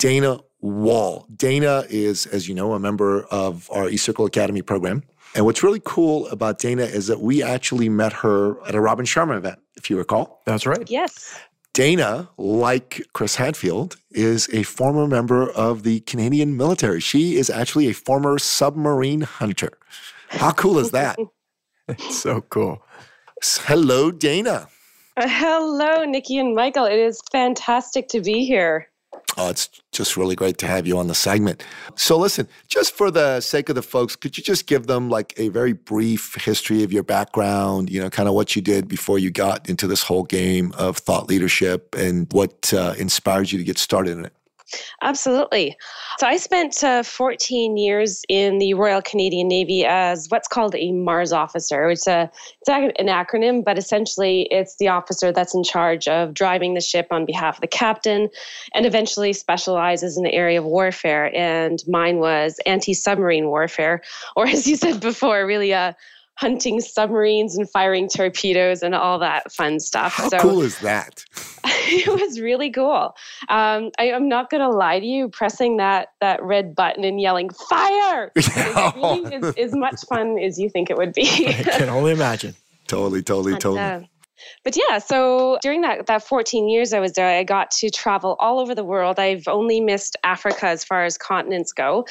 [0.00, 1.26] Dana Wall.
[1.36, 5.02] Dana is, as you know, a member of our eCircle Academy program.
[5.34, 9.04] And what's really cool about Dana is that we actually met her at a Robin
[9.04, 10.40] Sharma event, if you recall.
[10.46, 10.88] That's right.
[10.90, 11.38] Yes.
[11.74, 17.00] Dana, like Chris Hadfield, is a former member of the Canadian military.
[17.00, 19.76] She is actually a former submarine hunter.
[20.28, 21.18] How cool is that?
[21.88, 22.82] it's so cool.
[23.42, 24.68] Hello, Dana.
[25.18, 26.86] Uh, hello, Nikki and Michael.
[26.86, 28.88] It is fantastic to be here.
[29.36, 31.64] Oh, it's just really great to have you on the segment.
[31.96, 35.34] So, listen, just for the sake of the folks, could you just give them like
[35.36, 39.18] a very brief history of your background, you know, kind of what you did before
[39.18, 43.64] you got into this whole game of thought leadership and what uh, inspired you to
[43.64, 44.32] get started in it?
[45.02, 45.76] Absolutely.
[46.18, 50.92] So I spent uh, 14 years in the Royal Canadian Navy as what's called a
[50.92, 51.90] MARS officer.
[51.90, 56.74] It's a it's an acronym, but essentially it's the officer that's in charge of driving
[56.74, 58.30] the ship on behalf of the captain,
[58.74, 61.34] and eventually specializes in the area of warfare.
[61.36, 64.02] And mine was anti-submarine warfare,
[64.36, 65.96] or as you said before, really a
[66.36, 70.14] hunting submarines and firing torpedoes and all that fun stuff.
[70.14, 71.24] How so, cool is that?
[71.64, 73.14] it was really cool.
[73.48, 75.28] Um, I, am not going to lie to you.
[75.28, 78.32] Pressing that that red button and yelling "fire"
[78.96, 81.46] really is as much fun as you think it would be.
[81.48, 82.54] I can only imagine.
[82.86, 83.80] Totally, totally, totally.
[83.80, 84.00] Uh,
[84.62, 88.36] but yeah, so during that that 14 years I was there, I got to travel
[88.40, 89.18] all over the world.
[89.18, 92.06] I've only missed Africa as far as continents go.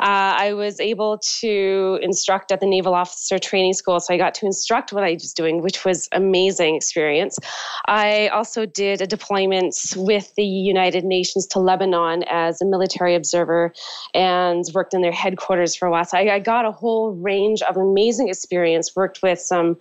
[0.00, 4.34] Uh, I was able to instruct at the Naval Officer Training School, so I got
[4.34, 7.38] to instruct what I was doing, which was amazing experience.
[7.86, 13.72] I also did a deployment with the United Nations to Lebanon as a military observer
[14.14, 16.04] and worked in their headquarters for a while.
[16.04, 18.94] So I, I got a whole range of amazing experience.
[18.94, 19.76] Worked with some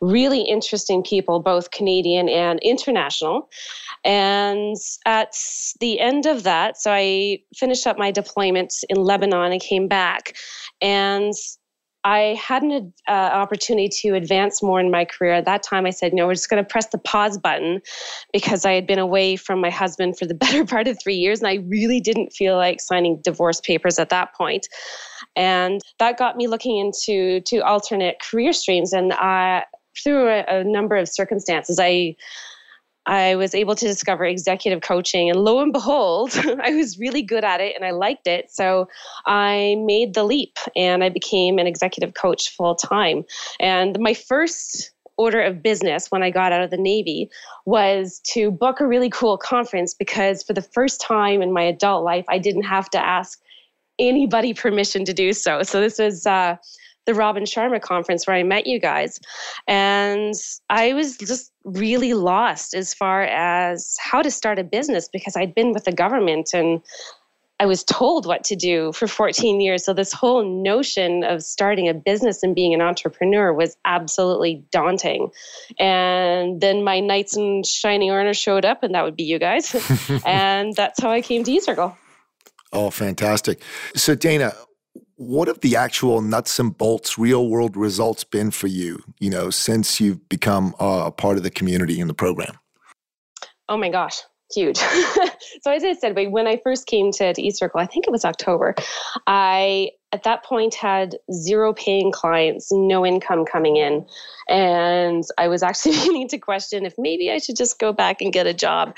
[0.00, 3.48] really interesting people, both Canadian and international.
[4.04, 5.34] And at
[5.80, 10.36] the end of that, so I finished up my deployment in Lebanon and came back.
[10.80, 11.34] And
[12.02, 15.34] I had an uh, opportunity to advance more in my career.
[15.34, 17.82] At that time, I said, no, we're just going to press the pause button
[18.32, 21.40] because I had been away from my husband for the better part of three years,
[21.40, 24.66] and I really didn't feel like signing divorce papers at that point.
[25.36, 28.92] And that got me looking into two alternate career streams.
[28.92, 29.64] And I,
[30.02, 32.16] through a, a number of circumstances, I
[33.06, 36.32] I was able to discover executive coaching, and lo and behold,
[36.62, 38.50] I was really good at it and I liked it.
[38.50, 38.88] So
[39.26, 43.24] I made the leap and I became an executive coach full time.
[43.58, 47.28] And my first order of business when I got out of the Navy
[47.66, 52.04] was to book a really cool conference because for the first time in my adult
[52.04, 53.38] life, I didn't have to ask
[53.98, 55.62] anybody permission to do so.
[55.62, 56.56] So this was uh,
[57.10, 59.18] the Robin Sharma conference where I met you guys.
[59.66, 60.34] And
[60.68, 65.52] I was just really lost as far as how to start a business because I'd
[65.52, 66.80] been with the government and
[67.58, 69.84] I was told what to do for 14 years.
[69.84, 75.30] So this whole notion of starting a business and being an entrepreneur was absolutely daunting.
[75.80, 79.74] And then my knights in shining armor showed up, and that would be you guys.
[80.24, 81.98] and that's how I came to E Circle.
[82.72, 83.60] Oh, fantastic.
[83.96, 84.54] So, Dana,
[85.20, 89.50] what have the actual nuts and bolts real world results been for you, you know,
[89.50, 92.58] since you've become uh, a part of the community in the program?
[93.68, 94.22] Oh my gosh,
[94.54, 94.78] huge.
[94.78, 98.24] so as I said, when I first came to, to Circle, I think it was
[98.24, 98.74] October,
[99.26, 104.06] I at that point had zero paying clients, no income coming in.
[104.48, 108.32] And I was actually beginning to question if maybe I should just go back and
[108.32, 108.96] get a job.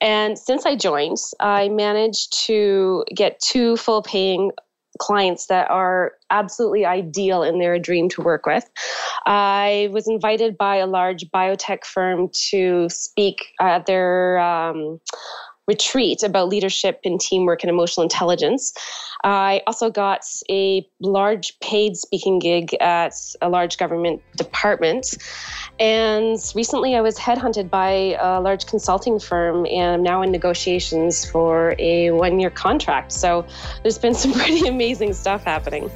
[0.00, 4.50] And since I joined, I managed to get two full paying
[5.00, 8.70] clients that are absolutely ideal and they're a dream to work with.
[9.26, 15.00] I was invited by a large biotech firm to speak at their um,
[15.66, 18.72] retreat about leadership and teamwork and emotional intelligence.
[19.22, 25.16] I also got a large paid speaking gig at a large government department.
[25.78, 31.24] And recently I was headhunted by a large consulting firm and I'm now in negotiations
[31.24, 33.12] for a one year contract.
[33.12, 33.46] So
[33.82, 35.90] there's been some pretty amazing stuff happening.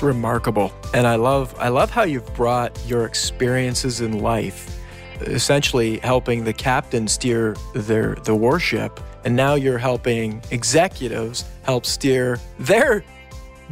[0.00, 0.72] It's remarkable.
[0.94, 4.80] And I love I love how you've brought your experiences in life
[5.20, 12.40] essentially helping the captain steer their the warship and now you're helping executives help steer
[12.58, 13.04] their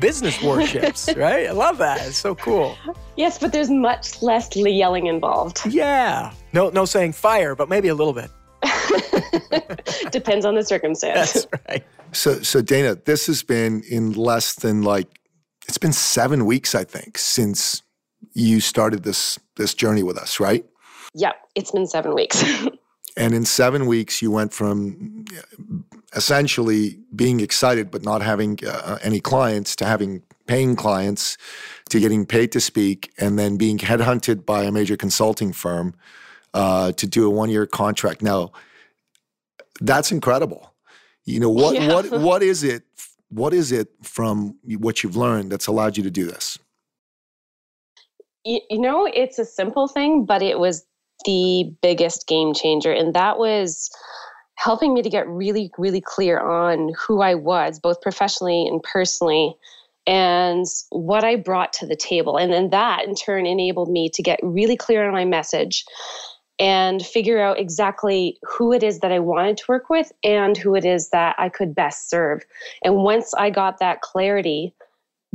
[0.00, 1.46] business warships right?
[1.46, 2.06] I love that.
[2.06, 2.76] It's so cool.
[3.16, 5.64] Yes but there's much less yelling involved.
[5.64, 6.34] Yeah.
[6.52, 8.30] No no saying fire but maybe a little bit.
[10.12, 11.46] Depends on the circumstance.
[11.46, 11.86] That's right.
[12.12, 15.08] So so dana this has been in less than like
[15.68, 17.82] it's been seven weeks i think since
[18.32, 20.64] you started this this journey with us right
[21.14, 22.44] Yep, it's been seven weeks.
[23.16, 25.24] and in seven weeks, you went from
[26.14, 31.36] essentially being excited but not having uh, any clients to having paying clients
[31.90, 35.94] to getting paid to speak and then being headhunted by a major consulting firm
[36.54, 38.22] uh, to do a one year contract.
[38.22, 38.52] Now,
[39.80, 40.72] that's incredible.
[41.24, 41.92] You know what yeah.
[41.92, 42.84] what what is it?
[43.30, 46.58] What is it from what you've learned that's allowed you to do this?
[48.44, 50.86] You, know, it's a simple thing, but it was
[51.26, 52.92] the biggest game changer.
[52.92, 53.90] And that was
[54.54, 59.54] helping me to get really, really clear on who I was, both professionally and personally,
[60.06, 62.38] and what I brought to the table.
[62.38, 65.84] And then that in turn enabled me to get really clear on my message
[66.58, 70.74] and figure out exactly who it is that I wanted to work with and who
[70.74, 72.42] it is that I could best serve.
[72.82, 74.74] And once I got that clarity,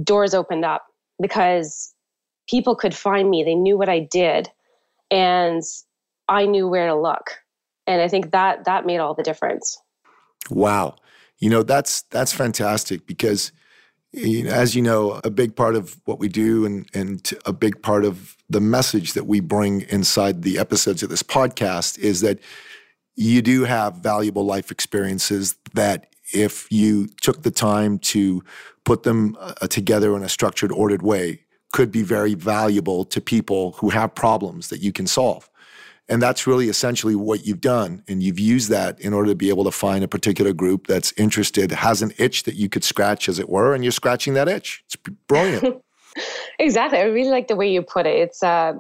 [0.03, 0.85] doors opened up
[1.21, 1.93] because
[2.49, 4.49] people could find me, they knew what I did
[5.09, 5.63] and
[6.27, 7.31] I knew where to look.
[7.87, 9.77] And I think that that made all the difference.
[10.49, 10.95] Wow.
[11.39, 13.51] You know, that's that's fantastic because
[14.13, 18.05] as you know, a big part of what we do and and a big part
[18.05, 22.39] of the message that we bring inside the episodes of this podcast is that
[23.15, 28.43] you do have valuable life experiences that if you took the time to
[28.85, 31.39] put them uh, together in a structured ordered way
[31.71, 35.49] could be very valuable to people who have problems that you can solve.
[36.13, 38.03] And that's really essentially what you've done.
[38.07, 41.11] And you've used that in order to be able to find a particular group that's
[41.17, 44.47] interested, has an itch that you could scratch, as it were, and you're scratching that
[44.47, 44.83] itch.
[44.85, 44.95] It's
[45.27, 45.81] brilliant.
[46.59, 46.99] exactly.
[46.99, 48.15] I really like the way you put it.
[48.15, 48.73] It's uh,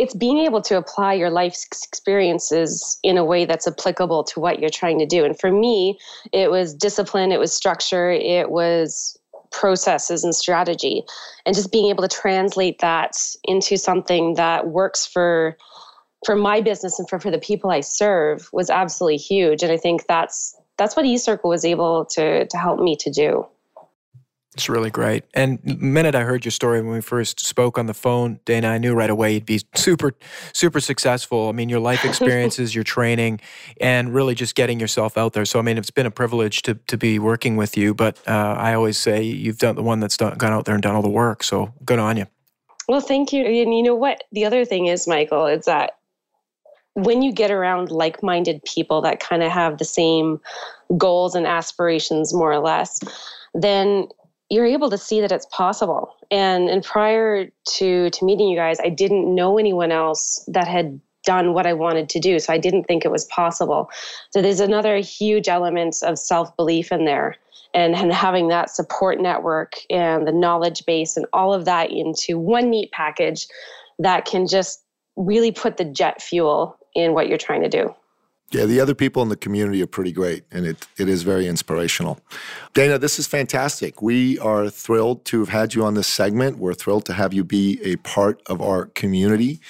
[0.00, 4.58] it's being able to apply your life's experiences in a way that's applicable to what
[4.58, 5.24] you're trying to do.
[5.24, 5.96] And for me,
[6.32, 9.16] it was discipline, it was structure, it was
[9.52, 11.04] processes and strategy
[11.46, 15.56] and just being able to translate that into something that works for
[16.24, 19.62] for my business and for, for the people I serve was absolutely huge.
[19.62, 23.46] And I think that's that's what eCircle was able to to help me to do.
[24.54, 25.24] It's really great.
[25.32, 28.68] And the minute I heard your story when we first spoke on the phone, Dana,
[28.68, 30.12] I knew right away you'd be super,
[30.52, 31.48] super successful.
[31.48, 33.40] I mean, your life experiences, your training,
[33.80, 35.44] and really just getting yourself out there.
[35.44, 37.94] So, I mean, it's been a privilege to, to be working with you.
[37.94, 40.82] But uh, I always say you've done the one that's done, gone out there and
[40.82, 41.44] done all the work.
[41.44, 42.26] So, good on you.
[42.88, 43.44] Well, thank you.
[43.44, 44.24] And you know what?
[44.32, 45.92] The other thing is, Michael, is that
[46.94, 50.40] when you get around like minded people that kind of have the same
[50.96, 53.00] goals and aspirations, more or less,
[53.54, 54.08] then
[54.50, 56.16] you're able to see that it's possible.
[56.30, 61.00] And and prior to to meeting you guys, I didn't know anyone else that had
[61.24, 63.90] done what I wanted to do, so I didn't think it was possible.
[64.30, 67.36] So there's another huge element of self belief in there.
[67.72, 72.36] And, and having that support network and the knowledge base and all of that into
[72.36, 73.46] one neat package
[74.00, 74.82] that can just
[75.14, 77.94] really put the jet fuel in what you're trying to do.
[78.52, 81.46] Yeah, the other people in the community are pretty great, and it, it is very
[81.46, 82.18] inspirational.
[82.74, 84.02] Dana, this is fantastic.
[84.02, 86.58] We are thrilled to have had you on this segment.
[86.58, 89.60] We're thrilled to have you be a part of our community,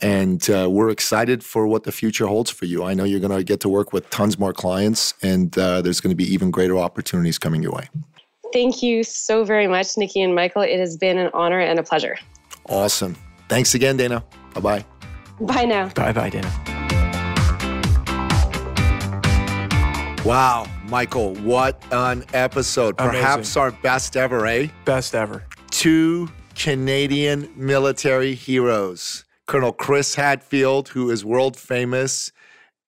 [0.00, 2.84] and uh, we're excited for what the future holds for you.
[2.84, 6.00] I know you're going to get to work with tons more clients, and uh, there's
[6.00, 7.88] going to be even greater opportunities coming your way.
[8.52, 10.62] Thank you so very much, Nikki and Michael.
[10.62, 12.16] It has been an honor and a pleasure.
[12.66, 13.16] Awesome.
[13.48, 14.22] Thanks again, Dana.
[14.54, 14.84] Bye bye.
[15.40, 15.88] Bye now.
[15.90, 16.50] Bye bye, Dana.
[20.24, 22.94] Wow, Michael, what an episode.
[22.98, 23.20] Amazing.
[23.20, 24.68] Perhaps our best ever, eh?
[24.84, 25.44] Best ever.
[25.70, 32.30] Two Canadian military heroes Colonel Chris Hadfield, who is world famous,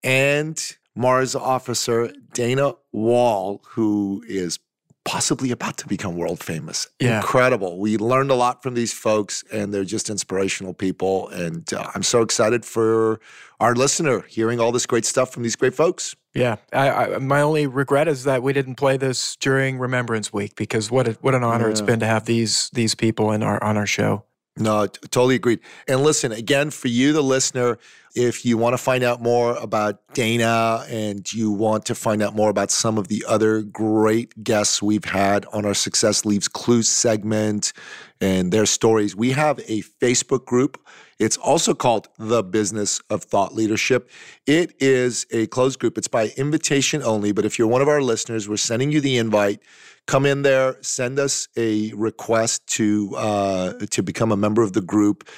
[0.04, 4.58] and MARS officer Dana Wall, who is
[5.04, 6.88] possibly about to become world famous.
[7.00, 7.16] Yeah.
[7.16, 7.78] Incredible.
[7.78, 11.28] We learned a lot from these folks, and they're just inspirational people.
[11.28, 13.20] And uh, I'm so excited for
[13.60, 16.14] our listener hearing all this great stuff from these great folks.
[16.34, 20.54] Yeah, I, I, my only regret is that we didn't play this during Remembrance Week
[20.56, 23.62] because what a, what an honor it's been to have these these people in our
[23.62, 24.24] on our show.
[24.56, 25.60] No, t- totally agreed.
[25.88, 27.78] And listen, again, for you, the listener,
[28.14, 32.34] if you want to find out more about Dana and you want to find out
[32.36, 36.88] more about some of the other great guests we've had on our Success Leaves Clues
[36.88, 37.72] segment
[38.20, 40.78] and their stories, we have a Facebook group.
[41.22, 44.10] It's also called The Business of Thought Leadership.
[44.44, 45.96] It is a closed group.
[45.96, 49.18] It's by invitation only, but if you're one of our listeners, we're sending you the
[49.18, 49.60] invite
[50.06, 54.80] come in there, send us a request to uh, to become a member of the
[54.80, 55.28] group.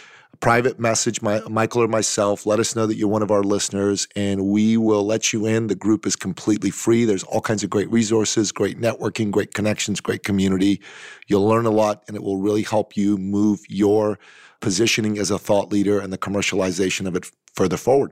[0.41, 2.45] Private message, my, Michael or myself.
[2.45, 5.69] Let us know that you're one of our listeners, and we will let you in.
[5.69, 7.05] The group is completely free.
[7.05, 10.81] There's all kinds of great resources, great networking, great connections, great community.
[11.29, 14.19] You'll learn a lot, and it will really help you move your
[14.65, 18.11] positioning as a thought leader and the commercialization of it further forward.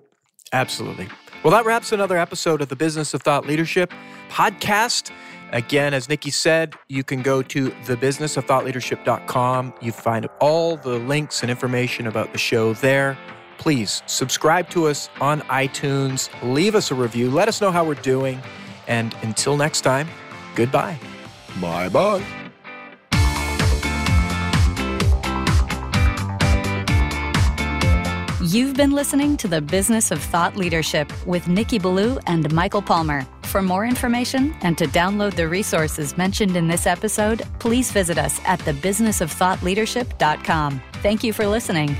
[0.52, 1.08] Absolutely.
[1.42, 3.90] Well, that wraps another episode of the Business of Thought Leadership
[4.28, 5.10] podcast.
[5.52, 9.74] Again, as Nikki said, you can go to thebusinessofthoughtleadership.com.
[9.80, 13.18] You find all the links and information about the show there.
[13.58, 17.94] Please subscribe to us on iTunes, leave us a review, let us know how we're
[17.94, 18.40] doing.
[18.88, 20.08] And until next time,
[20.54, 20.98] goodbye.
[21.60, 22.41] Bye bye.
[28.46, 33.24] You've been listening to the Business of Thought Leadership with Nikki Ballou and Michael Palmer.
[33.44, 38.40] For more information and to download the resources mentioned in this episode, please visit us
[38.44, 40.82] at thebusinessofthoughtleadership.com.
[40.94, 41.96] Thank you for listening.